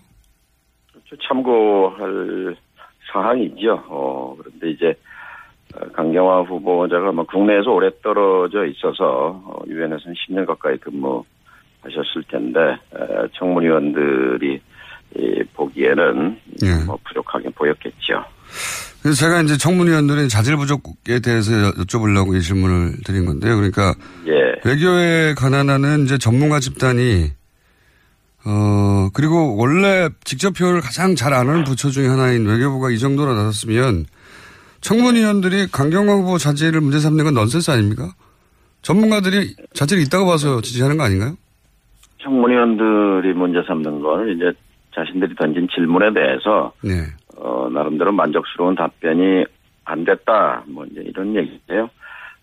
참고할 1.26 2.54
사항이죠. 3.10 3.82
어, 3.88 4.36
그런데 4.38 4.70
이제 4.72 4.94
어, 5.74 5.88
강경화 5.94 6.42
후보자가 6.42 7.12
뭐 7.12 7.24
국내에서 7.24 7.70
오래 7.70 7.88
떨어져 8.02 8.66
있어서 8.66 9.40
어, 9.46 9.62
유엔에서는 9.66 10.14
10년 10.14 10.46
가까이 10.46 10.76
근무하셨을 10.76 12.24
텐데 12.28 12.60
에, 12.60 13.28
청문위원들이 13.38 14.60
이, 15.16 15.42
보기에는 15.54 16.38
뭐 16.86 16.98
부족하게 17.04 17.48
보였겠죠. 17.50 18.22
그래서 19.02 19.18
제가 19.20 19.42
이제 19.42 19.56
청문위원들의 19.56 20.28
자질 20.28 20.56
부족에 20.56 21.20
대해서 21.20 21.52
여- 21.52 21.72
여쭤보려고 21.72 22.36
이 22.36 22.42
질문을 22.42 22.96
드린 23.04 23.24
건데요. 23.26 23.54
그러니까 23.56 23.94
예. 24.26 24.32
외교에 24.68 25.34
관한 25.34 25.70
하는 25.70 26.04
이제 26.04 26.18
전문가 26.18 26.58
집단이 26.60 27.30
어 28.44 29.08
그리고 29.12 29.56
원래 29.56 30.08
직접 30.24 30.50
표현을 30.52 30.80
가장 30.80 31.14
잘안 31.16 31.48
하는 31.48 31.64
부처 31.64 31.90
중에 31.90 32.06
하나인 32.08 32.46
외교부가 32.46 32.90
이 32.90 32.98
정도로 32.98 33.34
나섰으면 33.34 34.06
청문위원들이 34.80 35.68
강경화 35.72 36.12
후보 36.14 36.38
자질을 36.38 36.80
문제 36.80 37.00
삼는 37.00 37.24
건 37.24 37.34
넌센스 37.34 37.70
아닙니까? 37.70 38.12
전문가들이 38.82 39.54
자질이 39.74 40.02
있다고 40.02 40.26
봐서 40.26 40.60
지지하는 40.60 40.96
거 40.96 41.02
아닌가요? 41.04 41.36
청문위원들이 42.22 43.34
문제 43.34 43.58
삼는 43.66 44.00
거는 44.00 44.36
이제 44.36 44.52
자신들이 44.94 45.34
던진 45.34 45.66
질문에 45.74 46.12
대해서 46.14 46.72
네. 46.82 47.06
어, 47.36 47.68
나름대로 47.70 48.12
만족스러운 48.12 48.74
답변이 48.74 49.44
안 49.84 50.04
됐다. 50.04 50.64
뭐 50.66 50.84
이제 50.86 51.02
이런 51.02 51.34
얘기인데요. 51.34 51.88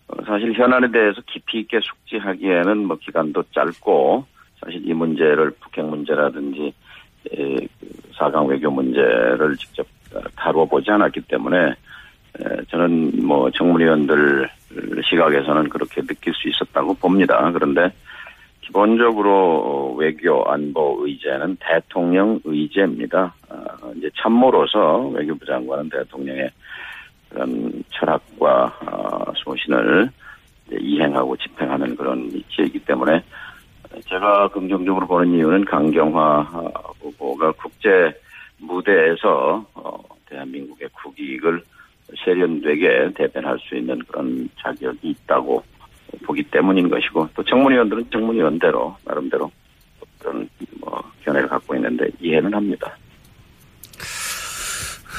어, 0.08 0.24
사실 0.24 0.52
현안에 0.52 0.90
대해서 0.90 1.20
깊이 1.26 1.60
있게 1.60 1.80
숙지하기에는 1.80 2.86
뭐 2.86 2.96
기간도 2.96 3.44
짧고 3.54 4.26
사실 4.60 4.86
이 4.88 4.92
문제를 4.94 5.50
북핵 5.60 5.84
문제라든지 5.84 6.72
에, 7.32 7.56
그 7.80 7.88
사강 8.14 8.46
외교 8.46 8.70
문제를 8.70 9.56
직접 9.56 9.86
어, 10.14 10.20
다뤄보지 10.36 10.90
않았기 10.90 11.22
때문에 11.22 11.68
에, 11.68 12.64
저는 12.68 13.26
뭐 13.26 13.50
청문위원들 13.50 14.48
시각에서는 15.08 15.68
그렇게 15.68 16.02
느낄 16.02 16.32
수 16.34 16.48
있었다고 16.48 16.94
봅니다. 16.94 17.50
그런데 17.52 17.92
기본적으로 18.74 19.94
외교 19.96 20.42
안보 20.50 20.98
의제는 21.06 21.58
대통령 21.60 22.40
의제입니다. 22.42 23.32
어, 23.48 23.92
이제 23.96 24.10
참모로서 24.20 25.10
외교부 25.14 25.46
장관은 25.46 25.88
대통령의 25.90 26.50
그런 27.28 27.84
철학과 27.90 28.76
어, 28.84 29.32
소신을 29.36 30.10
이행하고 30.72 31.36
집행하는 31.36 31.94
그런 31.94 32.28
위치이기 32.32 32.80
때문에 32.80 33.22
제가 34.08 34.48
긍정적으로 34.48 35.06
보는 35.06 35.34
이유는 35.34 35.66
강경화 35.66 36.40
후보가 37.00 37.52
국제 37.52 38.12
무대에서 38.58 39.64
어, 39.74 40.02
대한민국의 40.26 40.88
국익을 40.94 41.62
세련되게 42.24 43.10
대변할 43.14 43.56
수 43.60 43.76
있는 43.76 44.00
그런 44.00 44.48
자격이 44.60 45.10
있다고 45.10 45.62
보기 46.24 46.42
때문인 46.44 46.88
것이고 46.88 47.28
또 47.34 47.44
청문위원들은 47.44 48.06
청문위원대로 48.10 48.96
나름대로 49.04 49.50
그런 50.18 50.48
뭐 50.80 51.02
견해를 51.24 51.48
갖고 51.48 51.74
있는데 51.74 52.06
이해는 52.20 52.52
합니다. 52.54 52.96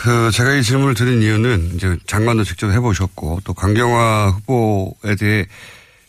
그 0.03 0.29
제가 0.31 0.53
이 0.53 0.61
질문을 0.61 0.93
드린 0.93 1.21
이유는 1.21 1.75
이제 1.75 1.97
장관도 2.05 2.43
직접 2.43 2.69
해보셨고 2.69 3.39
또 3.43 3.53
강경화 3.53 4.29
후보에 4.29 5.15
대해 5.15 5.45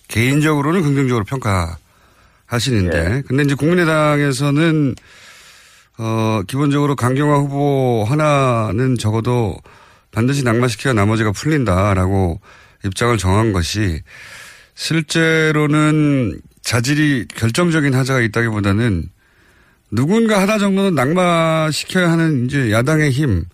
개인적으로는 0.08 0.82
긍정적으로 0.82 1.24
평가하시는 1.24 1.76
하시는데. 2.46 3.22
근데 3.26 3.42
이제 3.42 3.54
국민의당에서는 3.54 4.94
어, 5.98 6.42
기본적으로 6.46 6.94
강경화 6.94 7.38
후보 7.38 8.04
하나는 8.06 8.96
적어도 8.98 9.56
반드시 10.12 10.44
낙마시켜야 10.44 10.92
나머지가 10.94 11.32
풀린다라고 11.32 12.40
입장을 12.84 13.16
정한 13.18 13.52
것이 13.52 14.00
실제로는 14.76 16.38
자질이 16.62 17.26
결정적인 17.28 17.94
하자가 17.94 18.20
있다기보다는 18.20 19.04
누군가 19.90 20.40
하나 20.40 20.58
정도는 20.58 20.94
낙마시켜야 20.94 22.10
하는 22.10 22.44
이제 22.44 22.70
야당의 22.70 23.10
힘, 23.10 23.44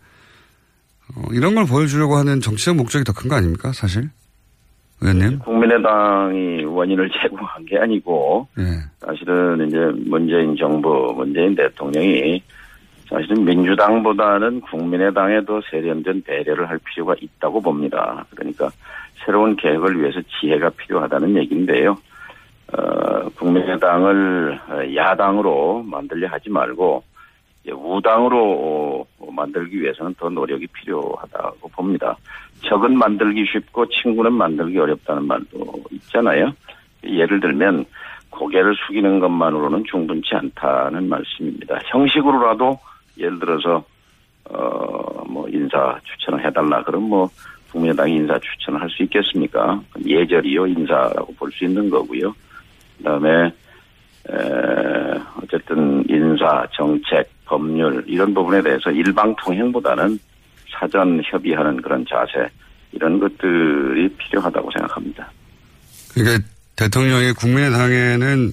어, 1.15 1.23
이런 1.33 1.55
걸 1.55 1.65
보여주려고 1.67 2.17
하는 2.17 2.41
정치적 2.41 2.77
목적이 2.77 3.05
더 3.05 3.13
큰 3.13 3.29
거 3.29 3.37
아닙니까, 3.37 3.73
사실? 3.73 4.09
의원님? 5.01 5.39
국민의당이 5.41 6.65
원인을 6.65 7.11
제공한 7.23 7.65
게 7.67 7.79
아니고 7.79 8.47
예. 8.59 8.63
사실은 9.05 9.67
이제 9.67 9.77
문재인 10.09 10.57
정부, 10.57 11.13
문재인 11.17 11.55
대통령이 11.55 12.43
사실은 13.09 13.45
민주당보다는 13.45 14.61
국민의당에 14.63 15.45
더 15.45 15.61
세련된 15.71 16.23
배려를 16.23 16.69
할 16.71 16.79
필요가 16.79 17.15
있다고 17.21 17.61
봅니다. 17.61 18.25
그러니까 18.31 18.71
새로운 19.25 19.57
계획을 19.57 20.01
위해서 20.01 20.21
지혜가 20.23 20.71
필요하다는 20.71 21.37
얘기인데요. 21.37 21.97
어, 22.73 23.29
국민의당을 23.37 24.95
야당으로 24.95 25.83
만들려 25.83 26.29
하지 26.29 26.51
말고 26.51 27.03
우당으로 27.71 29.07
만들기 29.31 29.81
위해서는 29.81 30.15
더 30.15 30.29
노력이 30.29 30.67
필요하다고 30.69 31.69
봅니다. 31.69 32.17
적은 32.65 32.97
만들기 32.97 33.45
쉽고 33.47 33.87
친구는 33.89 34.33
만들기 34.33 34.79
어렵다는 34.79 35.27
말도 35.27 35.85
있잖아요. 35.93 36.53
예를 37.05 37.41
들면 37.41 37.85
고개를 38.31 38.75
숙이는 38.87 39.21
것만으로는 39.21 39.85
충분치 39.85 40.35
않다는 40.35 41.09
말씀입니다. 41.09 41.79
형식으로라도 41.85 42.79
예를 43.19 43.39
들어서 43.39 43.85
어 44.51 45.13
뭐 45.33 45.49
인사 45.49 45.99
추천을 46.05 46.45
해달라 46.45 46.83
그럼 46.83 47.05
뭐 47.05 47.29
국민의당이 47.73 48.15
인사 48.17 48.39
추천을 48.39 48.81
할 48.81 48.89
수 48.91 49.03
있겠습니까? 49.03 49.83
예절이요 50.07 50.67
인사라고 50.67 51.35
볼 51.35 51.51
수 51.53 51.65
있는 51.65 51.89
거고요. 51.91 52.35
그다음에 52.99 53.47
에 54.29 55.21
어쨌든 55.43 56.05
인사 56.09 56.65
정책 56.77 57.29
법률 57.47 58.05
이런 58.07 58.33
부분에 58.35 58.63
대해서 58.63 58.91
일방통행보다는 58.91 60.19
사전 60.79 61.21
협의하는 61.25 61.83
그런 61.83 62.05
자세 62.09 62.49
이런 62.93 63.19
것들이 63.19 64.09
필요하다고 64.17 64.71
생각합니다. 64.71 65.31
그러니까 66.15 66.47
대통령이 66.77 67.33
국민의당에는 67.33 68.53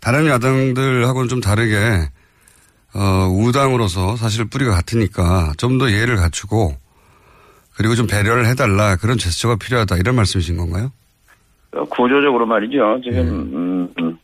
다른 0.00 0.26
야당들하고는 0.26 1.28
좀 1.28 1.40
다르게 1.40 1.76
어, 2.94 3.26
우당으로서 3.28 4.16
사실 4.16 4.44
뿌리가 4.46 4.72
같으니까 4.72 5.52
좀 5.58 5.78
더 5.78 5.90
예를 5.90 6.16
갖추고 6.16 6.74
그리고 7.76 7.94
좀 7.94 8.06
배려를 8.06 8.46
해달라 8.46 8.96
그런 8.96 9.18
제스처가 9.18 9.56
필요하다 9.56 9.96
이런 9.96 10.14
말씀이신 10.16 10.56
건가요? 10.56 10.92
어, 11.72 11.84
구조적으로 11.84 12.44
말이죠. 12.46 13.00
지금 13.02 13.18
음, 13.18 13.88
음, 13.98 14.18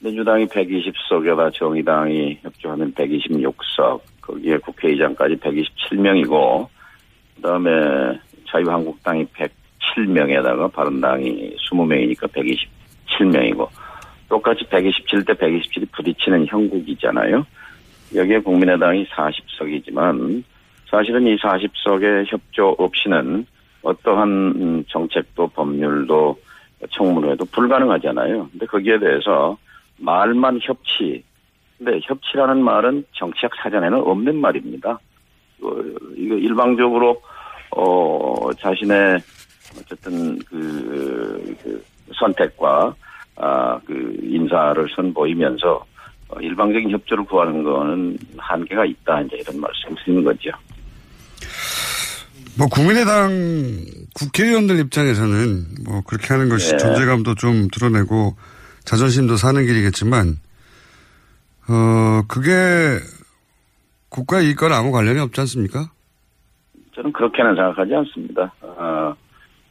민주당이 0.00 0.46
120석에다 0.46 1.52
정의당이 1.54 2.38
협조하면 2.42 2.94
126석 2.94 4.00
거기에 4.22 4.56
국회의장까지 4.58 5.36
127명이고 5.36 6.68
그다음에 7.36 7.70
자유한국당이 8.50 9.26
107명에다가 9.26 10.72
바른당이 10.72 11.56
20명이니까 11.56 12.30
127명이고 13.18 13.68
똑같이 14.28 14.64
127대 14.64 15.38
127이 15.38 15.90
부딪히는 15.92 16.46
형국이잖아요. 16.46 17.44
여기에 18.14 18.38
국민의당이 18.40 19.06
40석이지만 19.06 20.42
사실은 20.90 21.26
이 21.26 21.36
40석의 21.36 22.26
협조 22.30 22.74
없이는 22.78 23.46
어떠한 23.82 24.84
정책도 24.88 25.48
법률도 25.48 26.38
청문회도 26.90 27.44
불가능하잖아요. 27.46 28.48
근데 28.50 28.66
거기에 28.66 28.98
대해서 28.98 29.56
말만 29.98 30.60
협치. 30.62 31.22
근데 31.76 32.00
협치라는 32.02 32.62
말은 32.62 33.04
정치학 33.12 33.52
사전에는 33.62 33.98
없는 33.98 34.40
말입니다. 34.40 34.98
어, 35.62 35.70
이거 36.16 36.34
일방적으로 36.36 37.20
어 37.70 38.50
자신의 38.58 39.18
어쨌든 39.78 40.38
그, 40.40 41.54
그 41.62 41.84
선택과 42.14 42.94
아그 43.36 44.18
인사를 44.22 44.88
선보이면서 44.96 45.84
어, 46.30 46.40
일방적인 46.40 46.90
협조를 46.90 47.24
구하는 47.24 47.62
거는 47.62 48.18
한계가 48.36 48.84
있다 48.84 49.20
이제 49.22 49.36
이런 49.36 49.60
말씀 49.60 49.94
드리는 49.96 50.24
거죠. 50.24 50.50
뭐 52.58 52.66
국민의당 52.66 53.30
국회의원들 54.18 54.80
입장에서는 54.80 55.64
뭐 55.86 56.02
그렇게 56.02 56.34
하는 56.34 56.48
것이 56.48 56.72
네. 56.72 56.76
존재감도 56.78 57.36
좀 57.36 57.68
드러내고 57.72 58.34
자존심도 58.84 59.36
사는 59.36 59.64
길이겠지만 59.64 60.34
어 61.68 62.22
그게 62.26 62.98
국가 64.08 64.40
이익과는 64.40 64.74
아무 64.74 64.90
관련이 64.90 65.20
없지 65.20 65.40
않습니까? 65.42 65.90
저는 66.96 67.12
그렇게는 67.12 67.54
생각하지 67.54 67.94
않습니다. 67.94 68.52
어, 68.62 69.14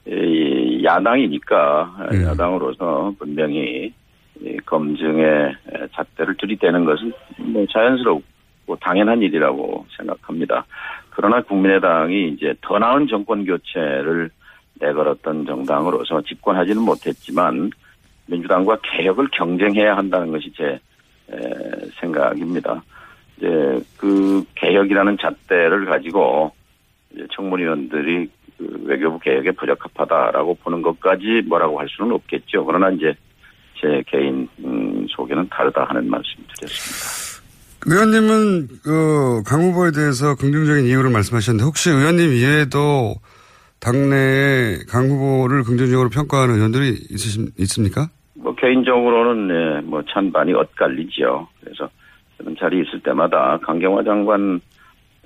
이 0.06 0.82
야당이니까 0.86 2.08
네. 2.12 2.24
야당으로서 2.24 3.14
분명히 3.20 3.94
이 4.40 4.58
검증의 4.66 5.56
잣대를 5.94 6.38
들이대는 6.40 6.86
것은 6.86 7.12
뭐 7.40 7.66
자연스럽고 7.74 8.37
당연한 8.76 9.22
일이라고 9.22 9.86
생각합니다. 9.96 10.66
그러나 11.10 11.42
국민의당이 11.42 12.30
이제 12.30 12.54
더 12.62 12.78
나은 12.78 13.08
정권 13.08 13.46
교체를 13.46 14.30
내걸었던 14.76 15.46
정당으로서 15.46 16.22
집권하지는 16.22 16.82
못했지만 16.82 17.72
민주당과 18.28 18.80
개혁을 18.84 19.30
경쟁해야 19.32 19.98
한다는 19.98 20.32
것이 20.32 20.52
제 20.56 20.80
에, 21.32 21.40
생각입니다. 22.00 22.84
이제 23.38 23.48
그 23.98 24.44
개혁이라는 24.56 25.18
잣대를 25.18 25.86
가지고 25.86 26.52
청문위원들이 27.34 28.30
그 28.58 28.84
외교부 28.86 29.20
개혁에 29.20 29.52
부적합하다라고 29.52 30.56
보는 30.56 30.82
것까지 30.82 31.44
뭐라고 31.48 31.80
할 31.80 31.88
수는 31.90 32.12
없겠죠. 32.14 32.66
그러나 32.66 32.90
이제 32.90 33.14
제 33.80 34.04
개인 34.08 34.48
음, 34.64 35.06
소견은 35.10 35.48
다르다 35.50 35.84
하는 35.86 36.10
말씀 36.10 36.44
드렸습니다. 36.56 37.27
의원님은 37.90 38.68
그 38.84 39.44
강 39.46 39.62
후보에 39.62 39.92
대해서 39.92 40.36
긍정적인 40.36 40.86
이유를 40.86 41.10
말씀하셨는데 41.12 41.64
혹시 41.64 41.90
의원님 41.90 42.34
이외에도 42.34 43.16
당내에 43.80 44.80
강 44.90 45.08
후보를 45.08 45.64
긍정적으로 45.64 46.10
평가하는 46.10 46.56
의원들이 46.56 46.90
있으십, 47.12 47.54
있습니까? 47.60 48.10
뭐 48.34 48.54
개인적으로는 48.56 49.48
네, 49.48 49.82
뭐 49.82 50.02
찬반이 50.12 50.54
엇갈리지요. 50.54 51.48
그래서 51.62 51.90
저는 52.38 52.56
자리에 52.60 52.82
있을 52.82 53.00
때마다 53.02 53.58
강경화 53.64 54.04
장관 54.04 54.60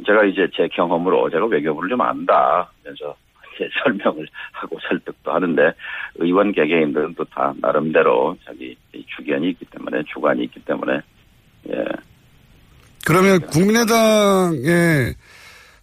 제가 0.06 0.26
이제 0.26 0.48
제 0.56 0.68
경험으로 0.68 1.30
제가 1.30 1.46
외교부를 1.46 1.90
좀 1.90 2.02
안다. 2.02 2.70
그래서 2.84 3.16
설명을 3.84 4.28
하고 4.52 4.78
설득도 4.88 5.32
하는데 5.32 5.74
의원 6.16 6.52
개개인들은 6.52 7.16
또 7.16 7.24
다 7.26 7.54
나름대로 7.62 8.36
자기 8.46 8.76
주견이 9.16 9.50
있기 9.52 9.66
때문에 9.66 10.04
주관이 10.14 10.44
있기 10.44 10.60
때문에 10.66 10.94
예. 10.96 11.02
그러면 13.06 13.40
국민의당의 13.48 15.16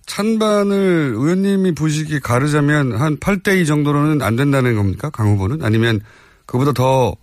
찬반을 0.06 1.12
의원님이 1.16 1.72
보시기 1.74 2.20
가르자면 2.20 2.92
한 2.92 3.16
8대2 3.18 3.66
정도로는 3.66 4.22
안 4.22 4.36
된다는 4.36 4.76
겁니까? 4.76 5.10
강 5.10 5.28
후보는? 5.32 5.62
아니면 5.62 6.00
그보다 6.46 6.72
더 6.72 7.14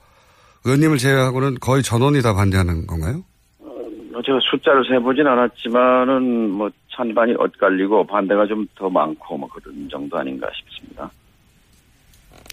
의원님을 0.66 0.98
제외하고는 0.98 1.56
거의 1.62 1.82
전원이 1.84 2.22
다 2.22 2.34
반대하는 2.34 2.86
건가요? 2.86 3.24
뭐 3.60 4.22
제가 4.26 4.38
숫자를 4.52 4.84
세보진 4.88 5.26
않았지만은 5.28 6.52
뭐 6.52 6.70
찬반이 6.96 7.34
엇갈리고 7.38 8.06
반대가 8.08 8.46
좀 8.48 8.66
더 8.76 8.90
많고 8.90 9.38
뭐 9.38 9.50
그런 9.50 9.88
정도 9.90 10.18
아닌가 10.18 10.48
싶습니다. 10.56 11.10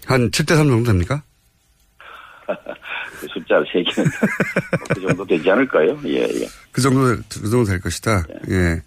한 0.05 0.29
7대3 0.31 0.67
정도 0.69 0.83
됩니까? 0.91 1.21
그 3.19 3.27
숫자를 3.27 3.65
세기는 3.71 4.09
그 4.95 5.01
정도 5.01 5.25
되지 5.25 5.49
않을까요? 5.51 5.97
예, 6.05 6.21
예. 6.21 6.47
그 6.71 6.81
정도, 6.81 7.15
그 7.29 7.49
정도 7.49 7.63
될 7.65 7.79
것이다. 7.79 8.23
예. 8.49 8.81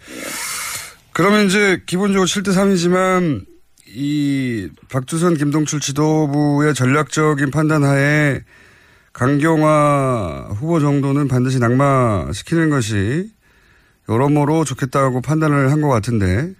그러면 1.12 1.46
이제 1.46 1.80
기본적으로 1.86 2.26
7대 2.26 2.48
3이지만 2.48 3.44
이 3.88 4.68
박주선 4.92 5.34
김동출 5.34 5.80
지도부의 5.80 6.74
전략적인 6.74 7.50
판단 7.50 7.82
하에 7.84 8.40
강경화 9.14 10.48
후보 10.58 10.78
정도는 10.80 11.28
반드시 11.28 11.58
낙마시키는 11.58 12.68
것이 12.70 13.30
여러모로 14.08 14.64
좋겠다고 14.64 15.22
판단을 15.22 15.70
한 15.72 15.80
것 15.80 15.88
같은데. 15.88 16.52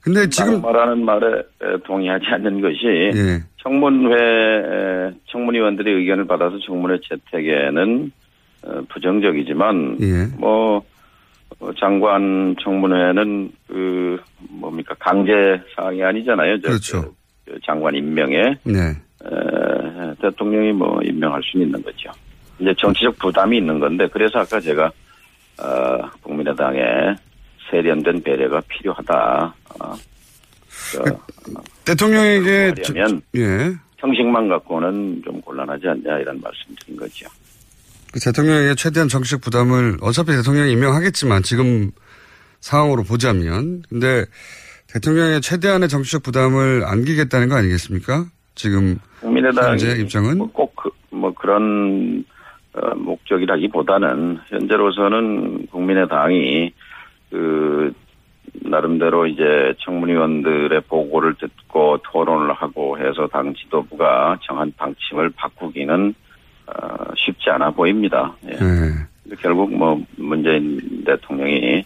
근데 0.00 0.28
지금 0.28 0.60
말하는 0.60 1.04
말에 1.04 1.26
에, 1.38 1.78
동의하지 1.86 2.24
않는 2.34 2.60
것이 2.60 2.76
예. 3.14 3.44
청문회 3.62 4.16
에, 4.16 5.12
청문위원들의 5.30 5.94
의견을 5.94 6.26
받아서 6.26 6.58
청문회 6.66 6.98
채택에는 7.08 8.12
어, 8.64 8.82
부정적이지만 8.88 9.98
예. 10.00 10.26
뭐 10.38 10.82
어, 11.60 11.70
장관 11.78 12.56
청문회는 12.62 13.52
그 13.68 14.18
뭡니까 14.50 14.94
강제 14.98 15.32
사항이 15.74 16.02
아니잖아요. 16.02 16.60
저, 16.60 16.68
그렇죠. 16.68 17.14
저 17.46 17.54
장관 17.64 17.94
임명에 17.94 18.56
네. 18.64 18.78
에, 18.80 20.14
대통령이 20.20 20.72
뭐 20.72 21.00
임명할 21.02 21.40
수는 21.44 21.66
있는 21.66 21.82
거죠. 21.82 22.10
이제 22.58 22.74
정치적 22.78 23.18
부담이 23.18 23.58
있는 23.58 23.78
건데 23.78 24.08
그래서 24.12 24.40
아까 24.40 24.60
제가 24.60 24.90
어, 25.60 26.08
국민의당에 26.22 26.80
세련된 27.70 28.22
배려가 28.22 28.60
필요하다. 28.68 29.54
어, 29.80 29.94
저, 30.92 31.04
대통령에게 31.84 32.74
저- 32.82 32.92
하려면 32.92 33.22
예. 33.36 33.74
형식만 33.98 34.48
갖고는 34.48 35.22
좀 35.24 35.40
곤란하지 35.40 35.86
않냐 35.88 36.18
이런 36.18 36.40
말씀드린 36.40 36.96
거죠. 36.96 37.26
그 38.12 38.20
대통령에게 38.20 38.74
최대한 38.74 39.08
정치적 39.08 39.40
부담을 39.40 39.96
어차피 40.00 40.32
대통령이 40.32 40.72
임명하겠지만 40.72 41.42
지금 41.42 41.90
상황으로 42.60 43.02
보자면 43.04 43.82
근데 43.88 44.24
대통령의 44.88 45.40
최대한의 45.40 45.88
정치적 45.88 46.22
부담을 46.22 46.82
안기겠다는 46.84 47.48
거 47.48 47.56
아니겠습니까? 47.56 48.26
지금 48.54 48.98
국민의당 49.20 49.70
현재 49.70 49.92
입장은 49.98 50.38
꼭뭐 50.38 51.32
그런 51.38 52.24
어, 52.74 52.94
목적이라기보다는 52.96 54.38
현재로서는 54.48 55.66
국민의당이 55.68 56.72
그 57.30 57.92
나름대로 58.54 59.26
이제 59.26 59.74
청문위원들의 59.84 60.82
보고를 60.82 61.34
듣고 61.34 61.98
토론을 62.10 62.52
하고 62.52 62.98
해서 62.98 63.26
당 63.28 63.54
지도부가 63.54 64.38
정한 64.42 64.72
방침을 64.76 65.30
바꾸기는 65.30 66.14
어, 66.66 67.04
쉽지 67.16 67.50
않아 67.50 67.70
보입니다. 67.70 68.34
예. 68.46 68.56
근데 68.56 69.36
결국 69.40 69.74
뭐 69.74 70.00
문재인 70.16 71.04
대통령이 71.04 71.84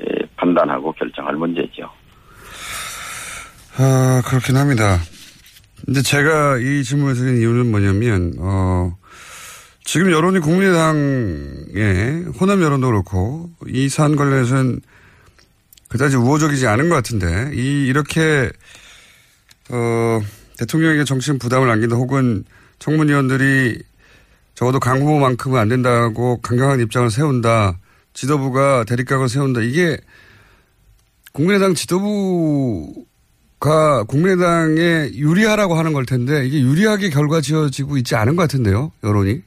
예, 0.00 0.26
판단하고 0.36 0.92
결정할 0.92 1.36
문제죠. 1.36 1.88
아, 3.78 4.22
그렇긴 4.26 4.56
합니다. 4.56 4.98
근데 5.84 6.02
제가 6.02 6.58
이 6.58 6.82
질문을 6.84 7.14
드린 7.14 7.38
이유는 7.38 7.70
뭐냐면, 7.70 8.34
어, 8.38 8.96
지금 9.84 10.10
여론이 10.12 10.40
국민의당의 10.40 12.24
호남 12.38 12.62
여론도 12.62 12.86
그렇고, 12.86 13.50
이 13.66 13.88
사안 13.88 14.14
관련해서는 14.14 14.80
그다지 15.92 16.16
우호적이지 16.16 16.66
않은 16.66 16.88
것 16.88 16.94
같은데, 16.94 17.50
이, 17.52 17.86
이렇게, 17.86 18.50
어, 19.68 20.20
대통령에게 20.56 21.04
정치적 21.04 21.38
부담을 21.38 21.68
안긴다 21.68 21.96
혹은 21.96 22.44
청문위원들이 22.78 23.82
적어도 24.54 24.80
강 24.80 25.02
후보만큼은 25.02 25.60
안 25.60 25.68
된다고 25.68 26.40
강경한 26.40 26.80
입장을 26.80 27.10
세운다, 27.10 27.78
지도부가 28.14 28.84
대립각을 28.84 29.28
세운다, 29.28 29.60
이게 29.60 29.98
국민의당 31.32 31.74
지도부가 31.74 32.94
국민의당에 34.04 35.10
유리하라고 35.12 35.74
하는 35.74 35.92
걸 35.92 36.06
텐데 36.06 36.46
이게 36.46 36.62
유리하게 36.62 37.10
결과 37.10 37.42
지어지고 37.42 37.98
있지 37.98 38.16
않은 38.16 38.36
것 38.36 38.42
같은데요, 38.44 38.92
여론이. 39.04 39.42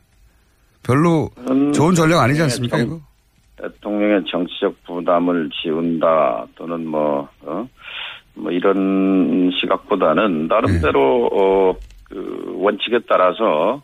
별로 0.83 1.31
좋은 1.73 1.95
전략 1.95 2.19
아니지 2.21 2.43
않습니까, 2.43 2.77
이거? 2.77 3.01
대통령의 3.57 4.25
정치적 4.25 4.83
부담을 4.83 5.49
지운다 5.49 6.45
또는 6.55 6.85
뭐, 6.87 7.27
어? 7.41 7.67
뭐 8.35 8.51
이런 8.51 9.51
시각보다는 9.59 10.47
나름대로, 10.47 11.27
어, 11.31 11.75
그 12.03 12.53
원칙에 12.57 12.99
따라서, 13.07 13.81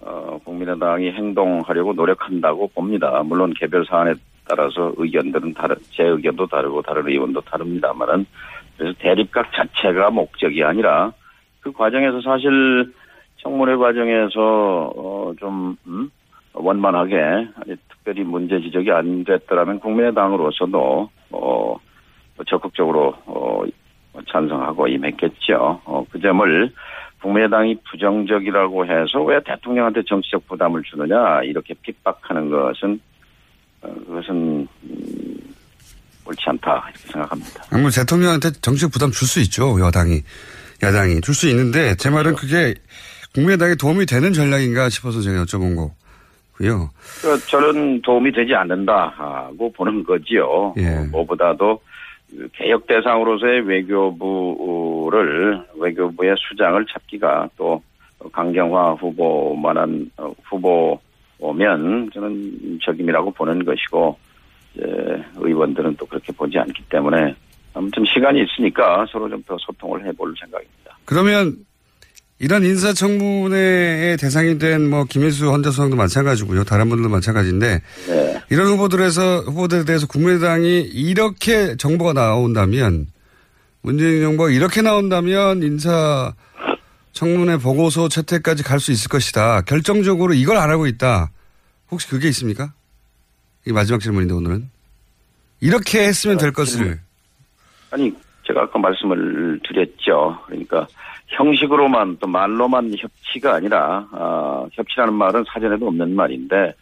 어, 0.00 0.38
국민의당이 0.44 1.12
행동하려고 1.12 1.92
노력한다고 1.92 2.68
봅니다. 2.68 3.22
물론 3.24 3.52
개별 3.54 3.84
사안에 3.84 4.14
따라서 4.48 4.92
의견들은 4.96 5.54
다른, 5.54 5.76
제 5.90 6.04
의견도 6.04 6.46
다르고 6.46 6.82
다른 6.82 7.06
의원도 7.06 7.42
다릅니다만은 7.42 8.26
그래서 8.76 8.98
대립각 8.98 9.52
자체가 9.52 10.10
목적이 10.10 10.64
아니라 10.64 11.12
그 11.60 11.70
과정에서 11.70 12.20
사실 12.22 12.92
청문회 13.36 13.76
과정에서, 13.76 14.92
어, 14.96 15.32
좀, 15.38 15.76
음? 15.86 16.10
원만하게 16.54 17.16
아니, 17.20 17.76
특별히 18.02 18.24
문제 18.24 18.60
지적이 18.60 18.90
안 18.90 19.24
됐더라면 19.24 19.78
국민의당으로서도 19.78 21.08
어, 21.30 21.76
적극적으로 22.48 23.14
어, 23.26 23.62
찬성하고 24.30 24.88
임했겠죠. 24.88 25.80
어, 25.84 26.04
그 26.10 26.20
점을 26.20 26.72
국민의당이 27.22 27.76
부정적이라고 27.88 28.86
해서 28.86 29.22
왜 29.22 29.40
대통령한테 29.44 30.02
정치적 30.08 30.48
부담을 30.48 30.82
주느냐 30.82 31.42
이렇게 31.44 31.74
핍박하는 31.74 32.50
것은 32.50 33.00
어, 33.82 33.94
그것은 34.06 34.66
음, 34.82 35.36
옳지 36.26 36.42
않다 36.46 36.88
이렇게 36.90 37.12
생각합니다. 37.12 37.64
아무 37.70 37.90
대통령한테 37.90 38.50
정치적 38.60 38.90
부담 38.90 39.12
줄 39.12 39.28
수 39.28 39.40
있죠, 39.40 39.78
여당이. 39.80 40.22
야당이. 40.82 41.20
줄 41.20 41.34
수 41.34 41.48
있는데, 41.48 41.94
제 41.94 42.10
말은 42.10 42.34
그게 42.34 42.74
국민의당에 43.34 43.76
도움이 43.76 44.06
되는 44.06 44.32
전략인가 44.32 44.88
싶어서 44.88 45.20
제가 45.20 45.44
여쭤본 45.44 45.76
거 45.76 45.92
고요. 46.62 46.90
그 47.20 47.38
저는 47.48 48.02
도움이 48.02 48.32
되지 48.32 48.54
않는다고 48.54 49.72
보는 49.72 50.04
거지요. 50.04 50.74
예. 50.78 50.86
어, 50.86 51.06
무엇보다도 51.10 51.80
그 52.30 52.48
개혁 52.54 52.86
대상으로서의 52.86 53.60
외교부를 53.66 55.60
외교부의 55.76 56.34
수장을 56.38 56.84
찾기가 56.86 57.50
또 57.56 57.82
강경화 58.32 58.92
후보만한 58.92 60.10
어, 60.16 60.32
후보면 60.44 62.10
저는 62.14 62.78
적임이라고 62.82 63.32
보는 63.32 63.64
것이고 63.64 64.16
의원들은 65.36 65.96
또 65.96 66.06
그렇게 66.06 66.32
보지 66.32 66.58
않기 66.58 66.84
때문에 66.88 67.34
아무튼 67.74 68.04
시간이 68.06 68.42
있으니까 68.42 69.04
서로 69.10 69.28
좀 69.28 69.42
더 69.46 69.56
소통을 69.58 70.04
해볼 70.06 70.34
생각입니다. 70.38 70.96
그러면 71.04 71.56
이런 72.42 72.64
인사청문회의 72.64 74.16
대상이 74.16 74.58
된 74.58 74.82
뭐 74.90 75.04
김혜수 75.04 75.48
헌재소장도 75.52 75.94
마찬가지고요. 75.96 76.64
다른 76.64 76.88
분들도 76.88 77.08
마찬가지인데 77.08 77.80
네. 78.08 78.42
이런 78.50 78.66
후보들에서 78.66 79.42
후보들에 79.42 79.84
대해서 79.84 80.06
국민의당이 80.08 80.80
이렇게 80.80 81.76
정보가 81.76 82.12
나온다면 82.14 83.06
문재인 83.80 84.22
정부가 84.22 84.50
이렇게 84.50 84.82
나온다면 84.82 85.62
인사 85.62 86.34
청문회 87.12 87.58
보고서 87.58 88.08
채택까지 88.08 88.64
갈 88.64 88.80
수 88.80 88.90
있을 88.90 89.08
것이다. 89.08 89.60
결정적으로 89.62 90.34
이걸 90.34 90.56
안 90.56 90.68
하고 90.70 90.86
있다. 90.88 91.30
혹시 91.92 92.08
그게 92.08 92.26
있습니까? 92.28 92.72
이 93.66 93.72
마지막 93.72 94.00
질문인데 94.00 94.34
오늘은 94.34 94.68
이렇게 95.60 96.02
했으면 96.08 96.38
될 96.38 96.52
것을 96.52 96.98
아니 97.92 98.12
제가 98.48 98.62
아까 98.62 98.78
말씀을 98.80 99.60
드렸죠. 99.68 100.40
그러니까 100.46 100.88
형식으로만 101.32 102.18
또 102.20 102.26
말로만 102.26 102.92
협치가 102.96 103.54
아니라 103.54 104.06
아, 104.12 104.66
협치라는 104.72 105.14
말은 105.14 105.44
사전에도 105.48 105.86
없는 105.88 106.14
말인데 106.14 106.74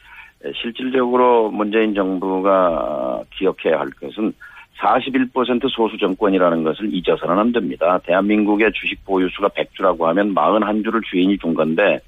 에, 0.44 0.52
실질적으로 0.60 1.50
문재인 1.50 1.94
정부가 1.94 3.22
기억해야 3.36 3.78
할 3.80 3.90
것은 3.90 4.32
41% 4.78 5.68
소수 5.70 5.98
정권이라는 5.98 6.62
것을 6.64 6.92
잊어서는 6.94 7.38
안 7.38 7.52
됩니다. 7.52 7.98
대한민국의 8.04 8.72
주식 8.72 9.04
보유수가 9.04 9.48
100주라고 9.48 10.02
하면 10.04 10.34
41주를 10.34 11.04
주인이 11.04 11.36
준 11.38 11.54
건데 11.54 12.00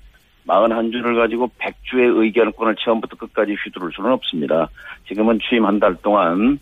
41주를 0.46 1.16
가지고 1.16 1.50
100주의 1.58 2.16
의견권을 2.22 2.76
처음부터 2.76 3.16
끝까지 3.16 3.54
휘두를 3.62 3.90
수는 3.94 4.10
없습니다. 4.12 4.68
지금은 5.06 5.38
취임 5.48 5.66
한 5.66 5.78
달 5.78 5.94
동안 6.02 6.58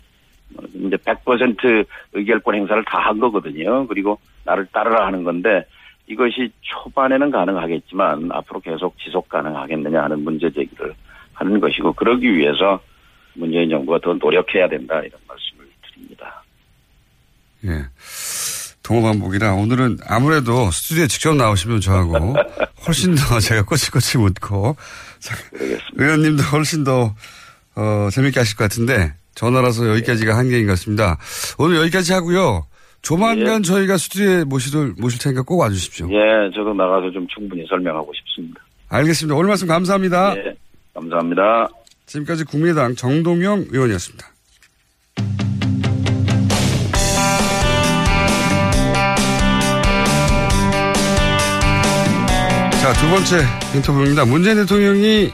이제 0.73 0.97
100% 0.97 1.85
의결권 2.13 2.55
행사를 2.55 2.83
다 2.85 2.99
한 2.99 3.19
거거든요. 3.19 3.87
그리고 3.87 4.19
나를 4.43 4.67
따르라 4.71 5.05
하는 5.07 5.23
건데 5.23 5.65
이것이 6.07 6.51
초반에는 6.61 7.31
가능하겠지만 7.31 8.29
앞으로 8.31 8.59
계속 8.59 8.97
지속 8.99 9.29
가능하겠느냐 9.29 10.03
하는 10.03 10.23
문제 10.23 10.49
제기를 10.51 10.93
하는 11.33 11.59
것이고 11.59 11.93
그러기 11.93 12.35
위해서 12.35 12.79
문재인 13.33 13.69
정부가 13.69 13.99
더 13.99 14.13
노력해야 14.13 14.67
된다 14.67 14.99
이런 14.99 15.19
말씀을 15.27 15.65
드립니다. 15.87 16.43
예. 17.65 17.85
동호반복이라 18.83 19.53
오늘은 19.53 19.99
아무래도 20.07 20.69
스튜디오에 20.71 21.07
직접 21.07 21.35
나오시면 21.35 21.79
저하고 21.79 22.35
훨씬 22.85 23.15
더 23.15 23.39
제가 23.39 23.63
꼬치꼬치 23.63 24.17
묻고 24.17 24.75
자, 25.19 25.35
의원님도 25.93 26.43
훨씬 26.43 26.83
더 26.83 27.15
어, 27.75 28.09
재밌게 28.11 28.39
하실 28.39 28.57
것 28.57 28.65
같은데 28.65 29.13
전화라서 29.35 29.89
여기까지가 29.91 30.35
한계인 30.35 30.65
것 30.65 30.73
같습니다. 30.73 31.17
오늘 31.57 31.77
여기까지 31.77 32.11
하고요. 32.11 32.65
조만간 33.01 33.63
저희가 33.63 33.97
스튜디오에 33.97 34.43
모실, 34.43 34.93
모실 34.97 35.19
테니까 35.19 35.41
꼭 35.41 35.59
와주십시오. 35.59 36.07
예, 36.11 36.51
저도 36.53 36.73
나가서 36.73 37.11
좀 37.11 37.27
충분히 37.27 37.65
설명하고 37.67 38.11
싶습니다. 38.13 38.61
알겠습니다. 38.89 39.35
오늘 39.35 39.47
말씀 39.47 39.67
감사합니다. 39.67 40.35
예, 40.37 40.55
감사합니다. 40.93 41.69
지금까지 42.05 42.43
국민의당 42.45 42.95
정동영 42.95 43.65
의원이었습니다. 43.69 44.27
자, 52.81 52.93
두 52.93 53.09
번째 53.09 53.45
인터뷰입니다. 53.75 54.25
문재인 54.25 54.57
대통령이 54.57 55.31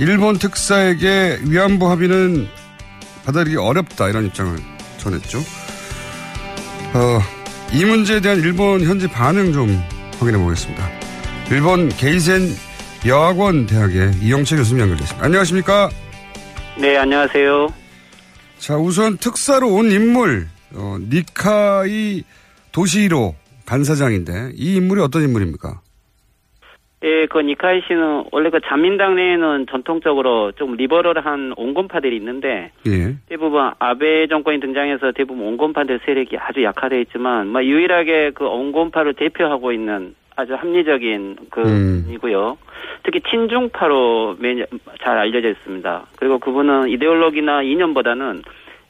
일본 0.00 0.38
특사에게 0.38 1.38
위안부 1.46 1.90
합의는 1.90 2.48
받아들이기 3.24 3.56
어렵다 3.56 4.08
이런 4.08 4.26
입장을 4.26 4.56
전했죠. 4.98 5.38
어, 6.94 7.20
이 7.72 7.84
문제에 7.84 8.20
대한 8.20 8.38
일본 8.38 8.82
현지 8.82 9.06
반응 9.08 9.52
좀 9.52 9.68
확인해 10.18 10.38
보겠습니다. 10.38 10.88
일본 11.50 11.88
게이센 11.90 12.48
여학원 13.06 13.66
대학의 13.66 14.12
이영채 14.20 14.56
교수님 14.56 14.80
연결됐습니다. 14.82 15.24
안녕하십니까? 15.24 15.90
네, 16.78 16.96
안녕하세요. 16.96 17.72
자, 18.58 18.76
우선 18.76 19.16
특사로 19.18 19.68
온 19.72 19.90
인물, 19.90 20.48
어, 20.74 20.96
니카이 21.00 22.24
도시로 22.72 23.34
간사장인데 23.66 24.52
이 24.54 24.76
인물이 24.76 25.00
어떤 25.02 25.22
인물입니까? 25.22 25.80
예, 27.04 27.26
그 27.26 27.38
니카이 27.38 27.82
씨는 27.86 28.24
원래 28.32 28.50
그 28.50 28.60
자민당 28.60 29.14
내에는 29.14 29.66
전통적으로 29.70 30.50
좀 30.52 30.74
리버럴한 30.74 31.54
온건파들이 31.56 32.16
있는데 32.16 32.72
예. 32.88 33.14
대부분 33.28 33.70
아베 33.78 34.26
정권이 34.26 34.58
등장해서 34.58 35.12
대부분 35.12 35.46
온건파들 35.46 36.00
세력이 36.04 36.36
아주 36.38 36.64
약화되어 36.64 36.98
있지만 37.00 37.48
뭐 37.48 37.62
유일하게 37.62 38.32
그 38.34 38.46
온건파를 38.46 39.14
대표하고 39.14 39.70
있는 39.70 40.16
아주 40.34 40.54
합리적인 40.54 41.36
그 41.50 41.60
음. 41.62 42.04
특히 43.04 43.20
친중파로 43.28 44.36
매년 44.38 44.66
잘 45.02 45.18
알려져 45.18 45.50
있습니다. 45.50 46.06
그리고 46.16 46.38
그분은 46.38 46.88
이데올로기나 46.88 47.62
이념보다는 47.62 48.42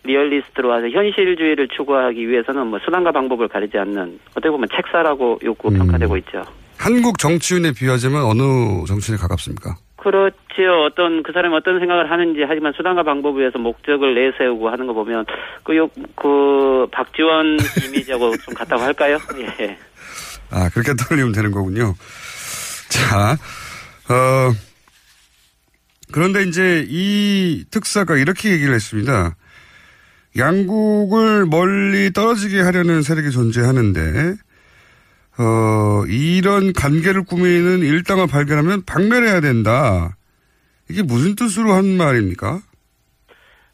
리얼리스트로 0.05 0.73
아주 0.73 0.89
현실주의를 0.89 1.69
추구하기 1.69 2.29
위해서는 2.29 2.69
뭐 2.69 2.79
수단과 2.79 3.13
방법을 3.13 3.49
가리지 3.49 3.77
않는 3.79 4.19
어떻게 4.31 4.51
보면 4.51 4.69
책사라고 4.75 5.41
욕구 5.45 5.71
평가되고 5.71 6.17
있죠. 6.19 6.43
한국 6.79 7.19
정치인에 7.19 7.73
비하자면 7.73 8.23
어느 8.23 8.87
정치인에 8.87 9.19
가깝습니까? 9.19 9.77
그렇지요. 9.97 10.85
어떤 10.87 11.23
그 11.23 11.33
사람이 11.33 11.55
어떤 11.55 11.81
생각을 11.81 12.11
하는지 12.11 12.41
하지만 12.47 12.73
수단과 12.77 13.03
방법을 13.03 13.41
위해서 13.41 13.59
목적을 13.59 14.15
내세우고 14.15 14.71
하는 14.71 14.87
거 14.87 14.93
보면 14.93 15.27
그, 15.65 15.77
요, 15.77 15.89
그 16.17 16.87
박지원 16.93 17.59
이미지하고 17.85 18.37
좀 18.39 18.55
같다고 18.55 18.83
할까요? 18.83 19.19
예. 19.61 19.77
아, 20.51 20.71
그렇게 20.71 20.95
떠올리면 20.95 21.33
되는 21.33 21.51
거군요. 21.51 21.95
자, 22.89 23.33
어, 24.09 24.53
그런데 26.13 26.45
이제 26.45 26.87
이 26.89 27.65
특사가 27.71 28.17
이렇게 28.17 28.51
얘기를 28.51 28.73
했습니다. 28.75 29.37
양국을 30.37 31.47
멀리 31.47 32.13
떨어지게 32.13 32.61
하려는 32.61 33.03
세력이 33.03 33.31
존재하는데, 33.31 34.37
어, 35.39 36.05
이런 36.09 36.73
관계를 36.73 37.25
꾸미는 37.25 37.81
일당을 37.81 38.27
발견하면 38.27 38.83
박멸해야 38.87 39.41
된다. 39.41 40.17
이게 40.91 41.03
무슨 41.03 41.37
뜻으로 41.37 41.73
한 41.73 41.97
말입니까? 41.97 42.59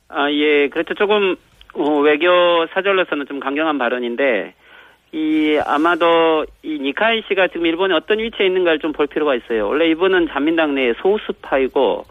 아, 0.08 0.30
예. 0.30 0.68
그렇죠. 0.68 0.94
조금, 0.94 1.36
어, 1.74 2.00
외교 2.00 2.66
사절로서는 2.74 3.26
좀 3.26 3.40
강경한 3.40 3.78
발언인데, 3.78 4.54
이, 5.12 5.58
아마도 5.64 6.44
이 6.62 6.78
니카이 6.80 7.22
씨가 7.28 7.48
지금 7.48 7.66
일본에 7.66 7.94
어떤 7.94 8.18
위치에 8.18 8.46
있는가를 8.46 8.80
좀 8.80 8.92
볼 8.92 9.06
필요가 9.06 9.34
있어요. 9.34 9.68
원래 9.68 9.88
이분은 9.90 10.28
자민당 10.28 10.74
내의 10.74 10.94
소수파이고, 11.00 12.04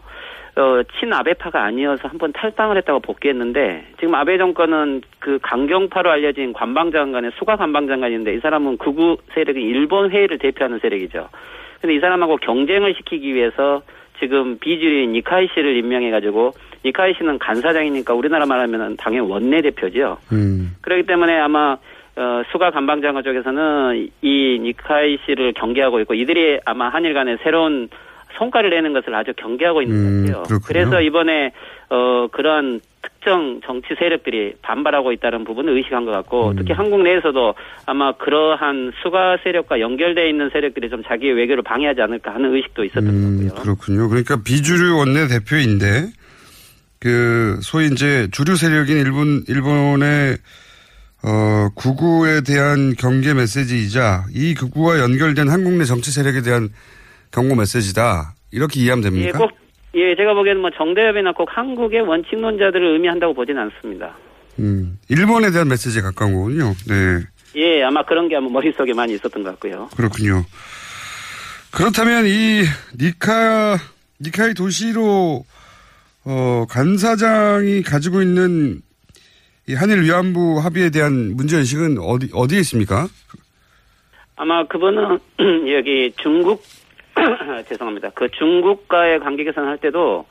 어, 0.56 0.82
친 0.98 1.12
아베파가 1.12 1.64
아니어서 1.64 2.06
한번 2.06 2.32
탈당을 2.32 2.76
했다고 2.78 3.00
복귀했는데, 3.00 3.86
지금 3.98 4.14
아베 4.14 4.38
정권은 4.38 5.02
그 5.18 5.38
강경파로 5.42 6.10
알려진 6.10 6.52
관방장관의 6.52 7.32
수가 7.38 7.56
관방장관인데, 7.56 8.34
이 8.34 8.40
사람은 8.40 8.78
극우 8.78 9.16
세력인 9.34 9.62
일본 9.62 10.10
회의를 10.10 10.38
대표하는 10.38 10.78
세력이죠. 10.78 11.28
근데 11.80 11.96
이 11.96 12.00
사람하고 12.00 12.36
경쟁을 12.36 12.94
시키기 12.94 13.34
위해서 13.34 13.82
지금 14.20 14.58
비주류인 14.58 15.12
니카이 15.12 15.48
씨를 15.54 15.76
임명해가지고, 15.76 16.52
니카이 16.84 17.14
씨는 17.14 17.38
간사장이니까 17.38 18.14
우리나라 18.14 18.46
말하면 18.46 18.96
당연히 18.96 19.28
원내대표죠. 19.28 20.18
음. 20.32 20.76
그렇기 20.82 21.04
때문에 21.06 21.36
아마 21.38 21.78
어, 22.16 22.42
수가 22.52 22.70
관방장관 22.70 23.24
쪽에서는 23.24 24.08
이 24.22 24.58
니카이 24.62 25.18
씨를 25.24 25.52
경계하고 25.54 25.98
있고 26.00 26.14
이들이 26.14 26.60
아마 26.64 26.88
한일 26.88 27.12
간에 27.12 27.36
새로운 27.42 27.88
성과를 28.36 28.70
내는 28.70 28.92
것을 28.92 29.14
아주 29.14 29.32
경계하고 29.36 29.82
있는 29.82 30.26
것 30.26 30.32
같아요. 30.32 30.42
그렇군요. 30.44 30.60
그래서 30.66 31.00
이번에 31.00 31.52
어 31.90 32.28
그런 32.32 32.80
특정 33.02 33.60
정치 33.64 33.88
세력들이 33.98 34.54
반발하고 34.62 35.12
있다는 35.12 35.44
부분을 35.44 35.76
의식한 35.76 36.04
것 36.04 36.12
같고 36.12 36.50
음. 36.50 36.56
특히 36.56 36.72
한국 36.72 37.02
내에서도 37.02 37.54
아마 37.86 38.12
그러한 38.12 38.92
수가 39.02 39.38
세력과 39.42 39.80
연결되어 39.80 40.26
있는 40.26 40.50
세력들이 40.50 40.90
좀 40.90 41.02
자기의 41.04 41.34
외교를 41.34 41.62
방해하지 41.62 42.00
않을까 42.00 42.34
하는 42.34 42.54
의식도 42.54 42.84
있었던 42.84 43.06
음, 43.06 43.48
거고요. 43.48 43.62
그렇군요. 43.62 44.08
그러니까 44.08 44.36
비주류 44.42 44.96
원내 44.96 45.26
대표인데 45.28 46.08
그 47.00 47.58
소위 47.60 47.86
이제 47.86 48.28
주류 48.32 48.56
세력인 48.56 48.96
일본 48.96 49.44
일본의 49.48 50.36
어 51.26 51.68
구구에 51.74 52.42
대한 52.46 52.94
경계 52.98 53.34
메시지이자 53.34 54.24
이 54.34 54.54
구구와 54.54 55.00
연결된 55.00 55.48
한국 55.48 55.74
내 55.74 55.84
정치 55.84 56.10
세력에 56.10 56.42
대한 56.42 56.68
경고 57.34 57.56
메시지다. 57.56 58.34
이렇게 58.52 58.80
이해하면 58.80 59.04
예, 59.04 59.10
됩니까? 59.10 59.38
꼭 59.38 59.50
예, 59.96 60.14
제가 60.14 60.34
보기에는 60.34 60.60
뭐 60.60 60.70
정대협이나 60.70 61.32
꼭 61.32 61.48
한국의 61.50 62.02
원칙론자들을 62.02 62.94
의미한다고 62.94 63.34
보지는 63.34 63.62
않습니다. 63.62 64.14
음, 64.60 64.98
일본에 65.08 65.50
대한 65.50 65.66
메시지에 65.68 66.00
가까운 66.00 66.32
거군요. 66.34 66.72
네, 66.86 67.20
예, 67.56 67.82
아마 67.82 68.04
그런 68.04 68.28
게 68.28 68.36
아마 68.36 68.48
머릿속에 68.48 68.92
많이 68.94 69.14
있었던 69.14 69.42
것 69.42 69.50
같고요. 69.50 69.88
그렇군요. 69.96 70.44
그렇다면 71.72 72.26
이 72.26 72.62
니카 73.00 73.78
니카이 74.20 74.54
도시로 74.54 75.44
어 76.24 76.66
간사장이 76.70 77.82
가지고 77.82 78.22
있는 78.22 78.80
이 79.68 79.74
한일 79.74 80.02
위안부 80.02 80.60
합의에 80.62 80.90
대한 80.90 81.34
문제 81.36 81.56
의식은 81.58 81.98
어디 81.98 82.30
어디에 82.32 82.60
있습니까? 82.60 83.08
아마 84.36 84.64
그분은 84.66 85.18
여기 85.76 86.12
중국 86.16 86.62
죄송합니다. 87.68 88.10
그 88.14 88.28
중국과의 88.30 89.20
관계 89.20 89.44
개선할 89.44 89.78
때도 89.78 90.26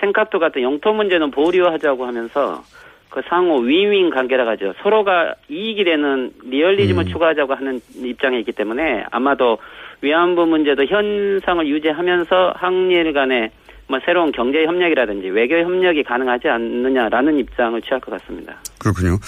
생카토 0.00 0.38
같은 0.38 0.62
영토 0.62 0.92
문제는 0.92 1.30
보류하자고 1.30 2.06
하면서 2.06 2.62
그 3.10 3.22
상호 3.28 3.58
윈윈 3.58 4.10
관계라 4.10 4.44
가죠. 4.44 4.74
서로가 4.82 5.34
이익이 5.48 5.84
되는 5.84 6.32
리얼리즘을 6.42 7.04
추구하자고 7.06 7.54
하는 7.54 7.80
입장에 7.94 8.40
있기 8.40 8.52
때문에 8.52 9.04
아마도 9.10 9.58
위안부 10.00 10.46
문제도 10.46 10.84
현상을 10.84 11.66
유지하면서 11.66 12.54
한일 12.56 13.12
간의 13.12 13.50
뭐 13.86 14.00
새로운 14.04 14.32
경제 14.32 14.64
협력이라든지 14.64 15.28
외교 15.28 15.56
협력이 15.56 16.02
가능하지 16.02 16.48
않느냐라는 16.48 17.38
입장을 17.38 17.80
취할 17.82 18.00
것 18.00 18.10
같습니다. 18.18 18.56
그렇군요. 18.80 19.18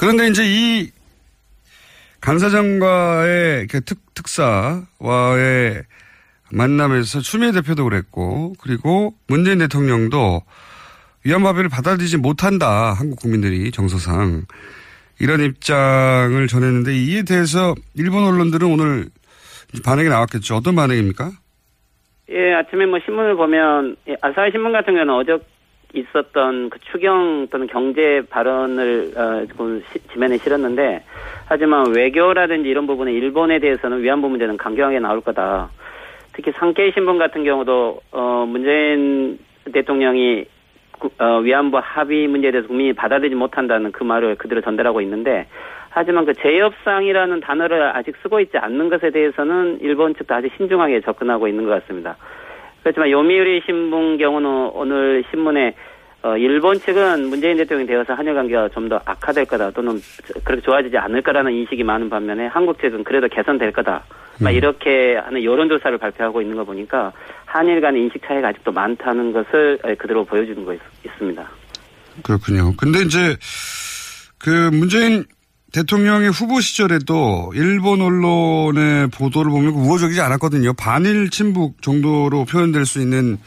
그런데 0.00 0.26
이제 0.28 0.42
이 0.44 0.90
간사장과의 2.20 3.68
그 3.68 3.80
특, 3.82 3.98
특사와의 4.14 5.84
만남에서 6.52 7.20
추미애 7.20 7.52
대표도 7.52 7.84
그랬고, 7.84 8.54
그리고 8.60 9.14
문재인 9.26 9.58
대통령도 9.58 10.42
위안부 11.24 11.48
합의를 11.48 11.68
받아들이지 11.68 12.16
못한다. 12.18 12.92
한국 12.92 13.20
국민들이 13.20 13.70
정서상. 13.70 14.42
이런 15.20 15.40
입장을 15.40 16.46
전했는데 16.46 16.94
이에 16.94 17.22
대해서 17.24 17.74
일본 17.96 18.24
언론들은 18.24 18.66
오늘 18.68 19.06
반응이 19.84 20.08
나왔겠죠. 20.08 20.54
어떤 20.56 20.76
반응입니까? 20.76 21.30
예, 22.30 22.54
아침에 22.54 22.86
뭐 22.86 22.98
신문을 23.04 23.34
보면 23.34 23.96
예, 24.08 24.16
아사히 24.22 24.50
신문 24.52 24.70
같은 24.72 24.94
경우는 24.94 25.12
어제 25.14 25.38
있었던 25.94 26.68
그 26.70 26.78
추경 26.92 27.48
또는 27.50 27.66
경제 27.66 28.20
발언을 28.30 29.12
어, 29.16 29.46
그 29.56 29.82
시- 29.92 29.98
지면에 30.12 30.36
실었는데 30.38 31.02
하지만 31.46 31.88
외교라든지 31.94 32.68
이런 32.68 32.86
부분에 32.86 33.10
일본에 33.12 33.58
대해서는 33.58 34.02
위안부 34.02 34.28
문제는 34.28 34.56
강경하게 34.58 35.00
나올 35.00 35.20
거다. 35.22 35.70
특히 36.38 36.52
상케이 36.52 36.92
신문 36.92 37.18
같은 37.18 37.42
경우도 37.42 38.00
어 38.12 38.46
문재인 38.46 39.40
대통령이 39.72 40.44
구- 41.00 41.10
어, 41.18 41.38
위안부 41.40 41.80
합의 41.82 42.28
문제에 42.28 42.52
대해서 42.52 42.68
국민이 42.68 42.92
받아들이지 42.92 43.34
못한다는 43.34 43.90
그 43.90 44.04
말을 44.04 44.36
그대로 44.36 44.60
전달하고 44.60 45.00
있는데 45.00 45.48
하지만 45.90 46.24
그 46.26 46.34
재협상이라는 46.34 47.40
단어를 47.40 47.82
아직 47.82 48.14
쓰고 48.22 48.38
있지 48.38 48.56
않는 48.56 48.88
것에 48.88 49.10
대해서는 49.10 49.78
일본 49.80 50.14
측도 50.14 50.32
아주 50.32 50.48
신중하게 50.56 51.00
접근하고 51.00 51.48
있는 51.48 51.64
것 51.64 51.70
같습니다. 51.82 52.16
그렇지만 52.84 53.10
요미우리 53.10 53.62
신문 53.66 54.16
경우는 54.16 54.70
오늘 54.74 55.24
신문에 55.32 55.74
어, 56.28 56.36
일본 56.36 56.78
측은 56.78 57.28
문재인 57.28 57.56
대통령이 57.56 57.86
되어서 57.86 58.12
한일 58.14 58.34
관계가 58.34 58.68
좀 58.70 58.88
더 58.88 59.00
악화될 59.04 59.44
거다 59.44 59.70
또는 59.72 60.00
그렇게 60.44 60.62
좋아지지 60.62 60.96
않을 60.96 61.20
거라는 61.22 61.52
인식이 61.52 61.84
많은 61.84 62.08
반면에 62.08 62.46
한국 62.46 62.80
측은 62.80 63.04
그래도 63.04 63.28
개선될 63.28 63.72
거다. 63.72 64.02
막 64.40 64.50
이렇게 64.50 65.16
하는 65.16 65.44
여론조사를 65.44 65.98
발표하고 65.98 66.40
있는 66.40 66.56
거 66.56 66.64
보니까 66.64 67.12
한일 67.44 67.80
간의 67.82 68.02
인식 68.02 68.22
차이가 68.26 68.48
아직도 68.48 68.72
많다는 68.72 69.32
것을 69.32 69.78
에, 69.84 69.94
그대로 69.96 70.24
보여주는 70.24 70.64
거 70.64 70.72
있, 70.72 70.80
있습니다. 71.04 71.46
그렇군요. 72.24 72.74
근데 72.76 73.00
이제 73.00 73.36
그 74.38 74.70
문재인 74.72 75.24
대통령의 75.72 76.30
후보 76.30 76.60
시절에도 76.60 77.52
일본 77.54 78.00
언론의 78.00 79.08
보도를 79.08 79.50
보면 79.50 79.72
우호적이지 79.72 80.20
않았거든요. 80.20 80.72
반일 80.78 81.28
친북 81.28 81.82
정도로 81.82 82.46
표현될 82.46 82.86
수 82.86 83.00
있는 83.00 83.38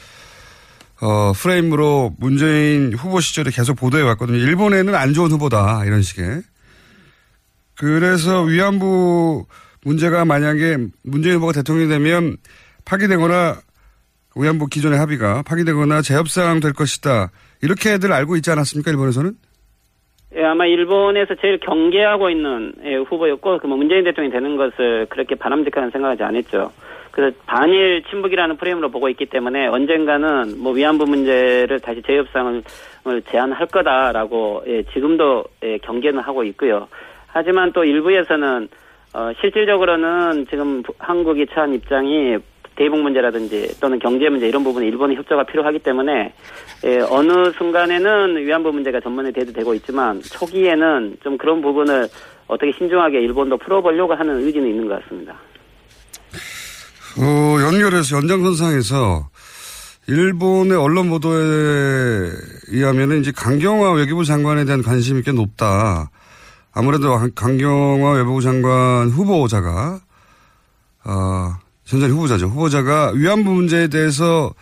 어, 1.02 1.34
프레임으로 1.34 2.14
문재인 2.20 2.94
후보 2.94 3.20
시절에 3.20 3.50
계속 3.52 3.76
보도해 3.76 4.04
왔거든요. 4.04 4.38
일본에는 4.38 4.94
안 4.94 5.14
좋은 5.14 5.32
후보다 5.32 5.84
이런 5.86 6.02
식의. 6.02 6.42
그래서 7.76 8.44
위안부 8.44 9.46
문제가 9.84 10.26
만약에 10.26 10.78
문재인 11.04 11.38
후보가 11.38 11.54
대통령이 11.54 11.90
되면 11.90 12.38
파기되거나 12.86 13.56
위안부 14.36 14.68
기존의 14.68 15.00
합의가 15.00 15.42
파기되거나 15.42 16.04
재협상 16.04 16.60
될 16.60 16.74
것이다. 16.74 17.32
이렇게들 17.64 18.14
알고 18.14 18.36
있지 18.38 18.52
않았습니까? 18.52 18.92
일본에서는? 18.92 19.34
예, 20.38 20.46
아마 20.46 20.66
일본에서 20.66 21.36
제일 21.42 21.60
경계하고 21.60 22.30
있는 22.30 22.74
예, 22.86 22.96
후보였고, 22.96 23.60
문재인 23.68 24.04
대통령이 24.06 24.32
되는 24.32 24.56
것을 24.56 25.08
그렇게 25.10 25.36
바람직하는 25.36 25.92
생각하지 25.92 26.24
않았죠. 26.24 26.72
그래서 27.12 27.36
반일 27.46 28.04
친북이라는 28.10 28.58
프레임으로 28.58 28.90
보고 28.90 29.10
있기 29.10 29.26
때문에 29.26 29.68
언젠가는 29.68 30.62
뭐 30.62 30.72
위안부 30.72 31.06
문제를 31.06 31.80
다시 31.80 32.02
재협상을 32.02 32.64
제안할 33.30 33.68
거다라고 33.68 34.64
예, 34.68 34.84
지금도 34.94 35.44
예, 35.64 35.78
경계는 35.80 36.20
하고 36.22 36.44
있고요. 36.46 36.88
하지만 37.28 37.72
또 37.74 37.84
일부에서는 37.84 38.70
어, 39.14 39.32
실질적으로는 39.42 40.48
지금 40.50 40.84
한국이 41.00 41.46
처한 41.48 41.74
입장이 41.74 42.38
대북 42.76 43.00
문제라든지 43.02 43.80
또는 43.82 44.00
경제 44.00 44.30
문제 44.30 44.48
이런 44.48 44.64
부분에 44.64 44.88
일본의 44.88 45.18
협조가 45.18 45.44
필요하기 45.44 45.80
때문에 45.80 46.34
예, 46.86 47.00
어느 47.10 47.52
순간에는 47.52 48.38
위안부 48.38 48.72
문제가 48.72 49.02
전면에 49.02 49.32
대두되고 49.32 49.74
있지만 49.76 50.22
초기에는 50.22 51.18
좀 51.22 51.38
그런 51.38 51.62
부분을 51.62 52.08
어떻게 52.48 52.72
신중하게 52.72 53.20
일본도 53.20 53.58
풀어보려고 53.58 54.14
하는 54.14 54.40
의지는 54.40 54.70
있는 54.70 54.88
것 54.88 55.02
같습니다. 55.04 55.36
어, 57.18 57.58
연결해서 57.62 58.18
연장선상에서 58.18 59.30
일본의 60.08 60.78
언론 60.78 61.10
보도에 61.10 62.32
의하면 62.68 63.20
이제 63.20 63.32
강경화 63.32 63.92
외교부 63.94 64.24
장관에 64.26 64.66
대한 64.66 64.82
관심이 64.82 65.22
꽤 65.22 65.32
높다. 65.32 66.10
아무래도 66.74 67.18
강경화 67.36 68.12
외교부 68.12 68.42
장관 68.42 69.10
후보자가 69.10 70.00
어, 71.04 71.56
전자리 71.86 72.12
후보자죠. 72.12 72.48
후보자가 72.48 73.12
위안부 73.14 73.52
문제에 73.52 73.88
대해서 73.88 74.54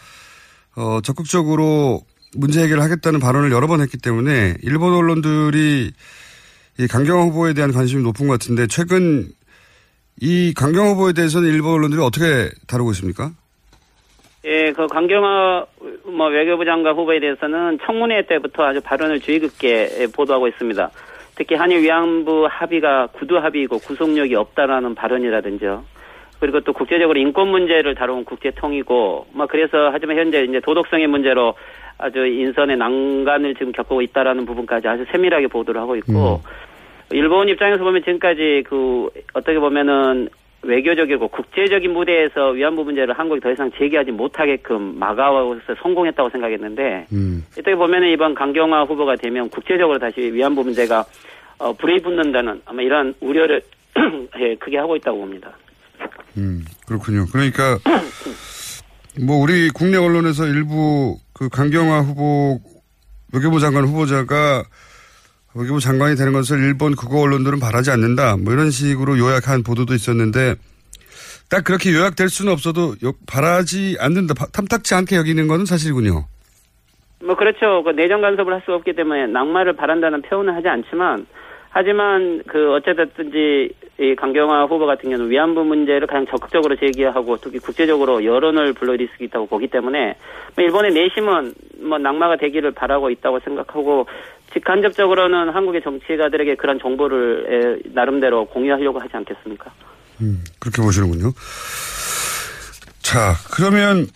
어, 0.75 0.99
적극적으로 1.03 2.01
문제 2.35 2.63
해결을 2.63 2.81
하겠다는 2.83 3.19
발언을 3.19 3.51
여러 3.51 3.67
번 3.67 3.81
했기 3.81 3.97
때문에 3.97 4.55
일본 4.63 4.93
언론들이 4.93 5.91
이 6.79 6.87
강경화 6.87 7.25
후보에 7.25 7.53
대한 7.53 7.71
관심이 7.71 8.01
높은 8.01 8.27
것 8.27 8.39
같은데 8.39 8.65
최근 8.67 9.31
이 10.21 10.53
강경화 10.53 10.91
후보에 10.91 11.13
대해서는 11.13 11.49
일본 11.49 11.73
언론들이 11.73 12.01
어떻게 12.01 12.49
다루고 12.67 12.91
있습니까? 12.91 13.31
예, 14.45 14.71
그 14.71 14.87
강경화 14.87 15.65
뭐 16.05 16.27
외교부 16.27 16.65
장관 16.65 16.95
후보에 16.95 17.19
대해서는 17.19 17.79
청문회 17.85 18.25
때부터 18.27 18.63
아주 18.63 18.81
발언을 18.81 19.19
주의 19.19 19.39
깊게 19.39 20.07
보도하고 20.15 20.47
있습니다. 20.47 20.89
특히 21.35 21.55
한일 21.55 21.83
위안부 21.83 22.47
합의가 22.49 23.07
구두 23.07 23.37
합의이고 23.37 23.79
구속력이 23.79 24.35
없다라는 24.35 24.95
발언이라든지요. 24.95 25.83
그리고 26.39 26.61
또 26.61 26.73
국제적으로 26.73 27.19
인권 27.19 27.49
문제를 27.49 27.95
다루는 27.95 28.23
국제통이고, 28.23 29.27
뭐 29.31 29.47
그래서 29.47 29.89
하지만 29.91 30.17
현재 30.17 30.43
이제 30.43 30.59
도덕성의 30.61 31.07
문제로 31.07 31.53
아주 31.97 32.25
인선의 32.25 32.77
난간을 32.77 33.55
지금 33.55 33.73
겪고 33.73 34.01
있다라는 34.01 34.45
부분까지 34.45 34.87
아주 34.87 35.05
세밀하게 35.11 35.47
보도를 35.47 35.81
하고 35.81 35.97
있고, 35.97 36.35
음. 36.35 36.68
일본 37.11 37.49
입장에서 37.49 37.83
보면 37.83 38.01
지금까지 38.03 38.63
그 38.67 39.09
어떻게 39.33 39.59
보면은 39.59 40.29
외교적이고 40.61 41.29
국제적인 41.29 41.93
무대에서 41.93 42.49
위안부 42.49 42.83
문제를 42.83 43.17
한국이 43.17 43.39
더 43.39 43.51
이상 43.51 43.71
제기하지 43.77 44.11
못하게끔 44.11 44.99
막아와서 44.99 45.61
성공했다고 45.81 46.29
생각했는데 46.31 47.07
음. 47.13 47.45
이때 47.57 47.75
보면은 47.75 48.09
이번 48.09 48.35
강경화 48.35 48.83
후보가 48.83 49.15
되면 49.15 49.49
국제적으로 49.49 49.99
다시 49.99 50.19
위안부 50.19 50.63
문제가 50.63 51.05
어, 51.59 51.73
불이 51.73 52.01
붙는다는 52.01 52.61
아마 52.65 52.81
이러한 52.81 53.13
우려를 53.19 53.61
예, 54.39 54.55
크게 54.55 54.77
하고 54.77 54.95
있다고 54.95 55.19
봅니다. 55.19 55.51
음, 56.37 56.63
그렇군요. 56.87 57.25
그러니까, 57.31 57.77
뭐, 59.25 59.37
우리 59.37 59.69
국내 59.69 59.97
언론에서 59.97 60.45
일부 60.47 61.17
그 61.33 61.49
강경화 61.49 61.99
후보, 62.01 62.59
외교부 63.33 63.59
장관 63.59 63.85
후보자가 63.85 64.63
외교부 65.55 65.79
장관이 65.79 66.15
되는 66.15 66.31
것을 66.33 66.59
일본 66.59 66.95
국어 66.95 67.21
언론들은 67.21 67.59
바라지 67.59 67.91
않는다. 67.91 68.37
뭐 68.37 68.53
이런 68.53 68.69
식으로 68.71 69.17
요약한 69.17 69.63
보도도 69.63 69.93
있었는데, 69.93 70.55
딱 71.49 71.63
그렇게 71.63 71.91
요약될 71.93 72.29
수는 72.29 72.53
없어도 72.53 72.93
바라지 73.25 73.97
않는다, 73.99 74.35
탐탁치 74.53 74.93
않게 74.93 75.15
여기는 75.15 75.47
것은 75.47 75.65
사실이군요. 75.65 76.25
뭐 77.23 77.35
그렇죠. 77.35 77.83
그 77.83 77.89
내정 77.91 78.21
간섭을 78.21 78.53
할 78.53 78.61
수 78.65 78.73
없기 78.73 78.93
때문에 78.93 79.27
낙마를 79.27 79.73
바란다는 79.73 80.21
표현은 80.21 80.53
하지 80.53 80.67
않지만 80.67 81.25
하지만 81.71 82.41
그 82.47 82.73
어쨌든지 82.73 83.71
이 83.99 84.15
강경화 84.15 84.65
후보 84.65 84.85
같은 84.85 85.09
경우는 85.09 85.29
위안부 85.29 85.63
문제를 85.65 86.07
가장 86.07 86.25
적극적으로 86.25 86.75
제기하고 86.75 87.37
특히 87.37 87.59
국제적으로 87.59 88.23
여론을 88.23 88.73
불러일으킬 88.73 89.15
수 89.17 89.23
있다고 89.23 89.45
보기 89.47 89.67
때문에 89.67 90.15
뭐 90.55 90.63
일본의 90.63 90.93
내심은 90.93 91.53
뭐 91.81 91.97
낙마가 91.97 92.37
되기를 92.37 92.71
바라고 92.71 93.09
있다고 93.09 93.39
생각하고 93.41 94.07
직간접적으로는 94.53 95.49
한국의 95.49 95.81
정치가들에게 95.81 96.55
그런 96.55 96.79
정보를 96.79 97.81
나름대로 97.93 98.45
공유하려고 98.45 98.99
하지 98.99 99.15
않겠습니까? 99.15 99.71
음, 100.21 100.43
그렇게 100.59 100.81
보시는군요. 100.81 101.31
자, 103.01 103.33
그러면 103.55 104.07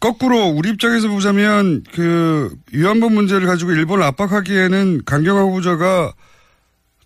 거꾸로 0.00 0.46
우리 0.46 0.70
입장에서 0.70 1.08
보자면 1.08 1.82
그 1.92 2.50
위안부 2.72 3.10
문제를 3.10 3.46
가지고 3.46 3.72
일본을 3.72 4.04
압박하기에는 4.04 5.04
강경화 5.04 5.42
후보자가 5.42 6.12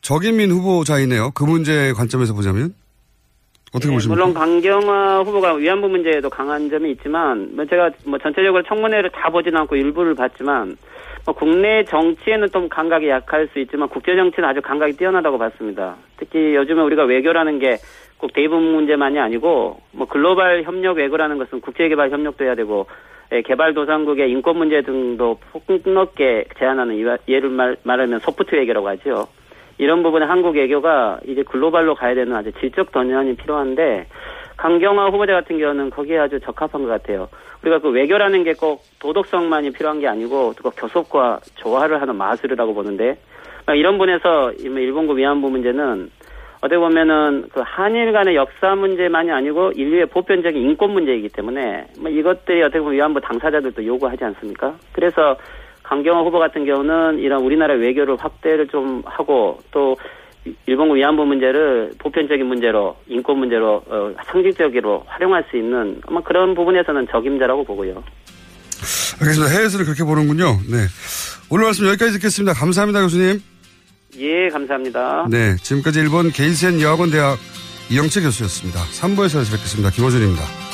적임민 0.02 0.50
후보자이네요. 0.50 1.30
그 1.30 1.44
문제 1.44 1.92
관점에서 1.92 2.34
보자면 2.34 2.74
어떻게 3.72 3.88
네, 3.88 3.94
보십니까? 3.94 4.14
물론 4.14 4.34
강경화 4.34 5.20
후보가 5.20 5.54
위안부 5.54 5.88
문제에도 5.88 6.28
강한 6.28 6.68
점이 6.68 6.90
있지만 6.92 7.54
뭐 7.54 7.64
제가 7.64 7.90
뭐 8.04 8.18
전체적으로 8.18 8.62
청문회를 8.64 9.10
다 9.10 9.30
보지는 9.30 9.60
않고 9.60 9.76
일부를 9.76 10.14
봤지만 10.14 10.76
뭐 11.24 11.34
국내 11.34 11.84
정치에는 11.84 12.50
좀 12.50 12.68
감각이 12.68 13.08
약할 13.08 13.48
수 13.48 13.58
있지만 13.60 13.88
국제 13.88 14.16
정치는 14.16 14.48
아주 14.48 14.60
감각이 14.60 14.96
뛰어나다고 14.96 15.38
봤습니다. 15.38 15.96
특히 16.16 16.54
요즘에 16.54 16.82
우리가 16.82 17.04
외교라는 17.04 17.58
게 17.58 17.78
꼭 18.22 18.32
대북 18.32 18.62
문제만이 18.62 19.18
아니고 19.18 19.80
뭐 19.90 20.06
글로벌 20.06 20.62
협력 20.62 20.96
외교라는 20.98 21.38
것은 21.38 21.60
국제 21.60 21.88
개발 21.88 22.10
협력도 22.10 22.44
해야 22.44 22.54
되고 22.54 22.86
예, 23.32 23.42
개발도상국의 23.42 24.30
인권 24.30 24.58
문제 24.58 24.80
등도 24.82 25.38
폭넓게 25.50 26.44
제안하는 26.56 27.18
예를 27.26 27.48
말, 27.48 27.76
말하면 27.82 28.20
소프트 28.20 28.54
외교라고 28.54 28.88
하죠. 28.90 29.26
이런 29.78 30.04
부분에 30.04 30.24
한국 30.24 30.54
외교가 30.54 31.18
이제 31.26 31.42
글로벌로 31.42 31.96
가야 31.96 32.14
되는 32.14 32.32
아주 32.36 32.52
질적 32.60 32.92
전환이 32.92 33.34
필요한데 33.34 34.06
강경화 34.62 35.06
후보자 35.08 35.32
같은 35.32 35.58
경우는 35.58 35.90
거기에 35.90 36.18
아주 36.18 36.38
적합한 36.38 36.82
것 36.84 36.88
같아요. 36.88 37.28
우리가 37.62 37.80
그 37.80 37.90
외교라는 37.90 38.44
게 38.44 38.52
꼭 38.52 38.84
도덕성만이 39.00 39.72
필요한 39.72 39.98
게 39.98 40.06
아니고 40.06 40.52
꼭 40.62 40.74
교섭과 40.76 41.40
조화를 41.56 42.00
하는 42.00 42.14
마술이라고 42.14 42.72
보는데 42.72 43.16
이런 43.74 43.98
분에서 43.98 44.52
일본군 44.52 45.16
위안부 45.18 45.50
문제는 45.50 46.10
어떻게 46.58 46.78
보면은 46.78 47.46
그 47.52 47.60
한일 47.64 48.12
간의 48.12 48.36
역사 48.36 48.76
문제만이 48.76 49.32
아니고 49.32 49.72
인류의 49.72 50.06
보편적인 50.06 50.62
인권 50.62 50.90
문제이기 50.90 51.30
때문에 51.30 51.88
뭐 51.98 52.08
이것들이 52.08 52.62
어떻게 52.62 52.78
보면 52.78 52.94
위안부 52.94 53.20
당사자들도 53.20 53.84
요구하지 53.84 54.22
않습니까? 54.26 54.76
그래서 54.92 55.36
강경화 55.82 56.22
후보 56.22 56.38
같은 56.38 56.64
경우는 56.64 57.18
이런 57.18 57.42
우리나라 57.42 57.74
외교를 57.74 58.16
확대를 58.16 58.68
좀 58.68 59.02
하고 59.06 59.58
또 59.72 59.96
일본군 60.66 60.96
위안부 60.96 61.24
문제를 61.24 61.92
보편적인 61.98 62.44
문제로 62.46 62.96
인권 63.06 63.38
문제로 63.38 63.82
어, 63.86 64.12
상징적으로 64.26 65.04
활용할 65.06 65.44
수 65.50 65.56
있는 65.56 66.00
아마 66.06 66.20
그런 66.22 66.54
부분에서는 66.54 67.06
적임자라고 67.10 67.64
보고요. 67.64 68.02
알겠습니다. 69.20 69.52
해외에서는 69.54 69.84
그렇게 69.84 70.02
보는군요. 70.02 70.58
네. 70.68 70.86
오늘 71.50 71.64
말씀 71.64 71.86
여기까지 71.86 72.12
듣겠습니다. 72.14 72.54
감사합니다, 72.54 73.02
교수님. 73.02 73.40
예, 74.18 74.48
감사합니다. 74.48 75.26
네. 75.30 75.56
지금까지 75.56 76.00
일본 76.00 76.30
게이센 76.30 76.80
여학원 76.80 77.10
대학 77.10 77.38
이영채 77.90 78.22
교수였습니다. 78.22 78.80
3부에서 78.80 79.34
다시 79.34 79.52
뵙겠습니다. 79.52 79.90
김호준입니다. 79.90 80.71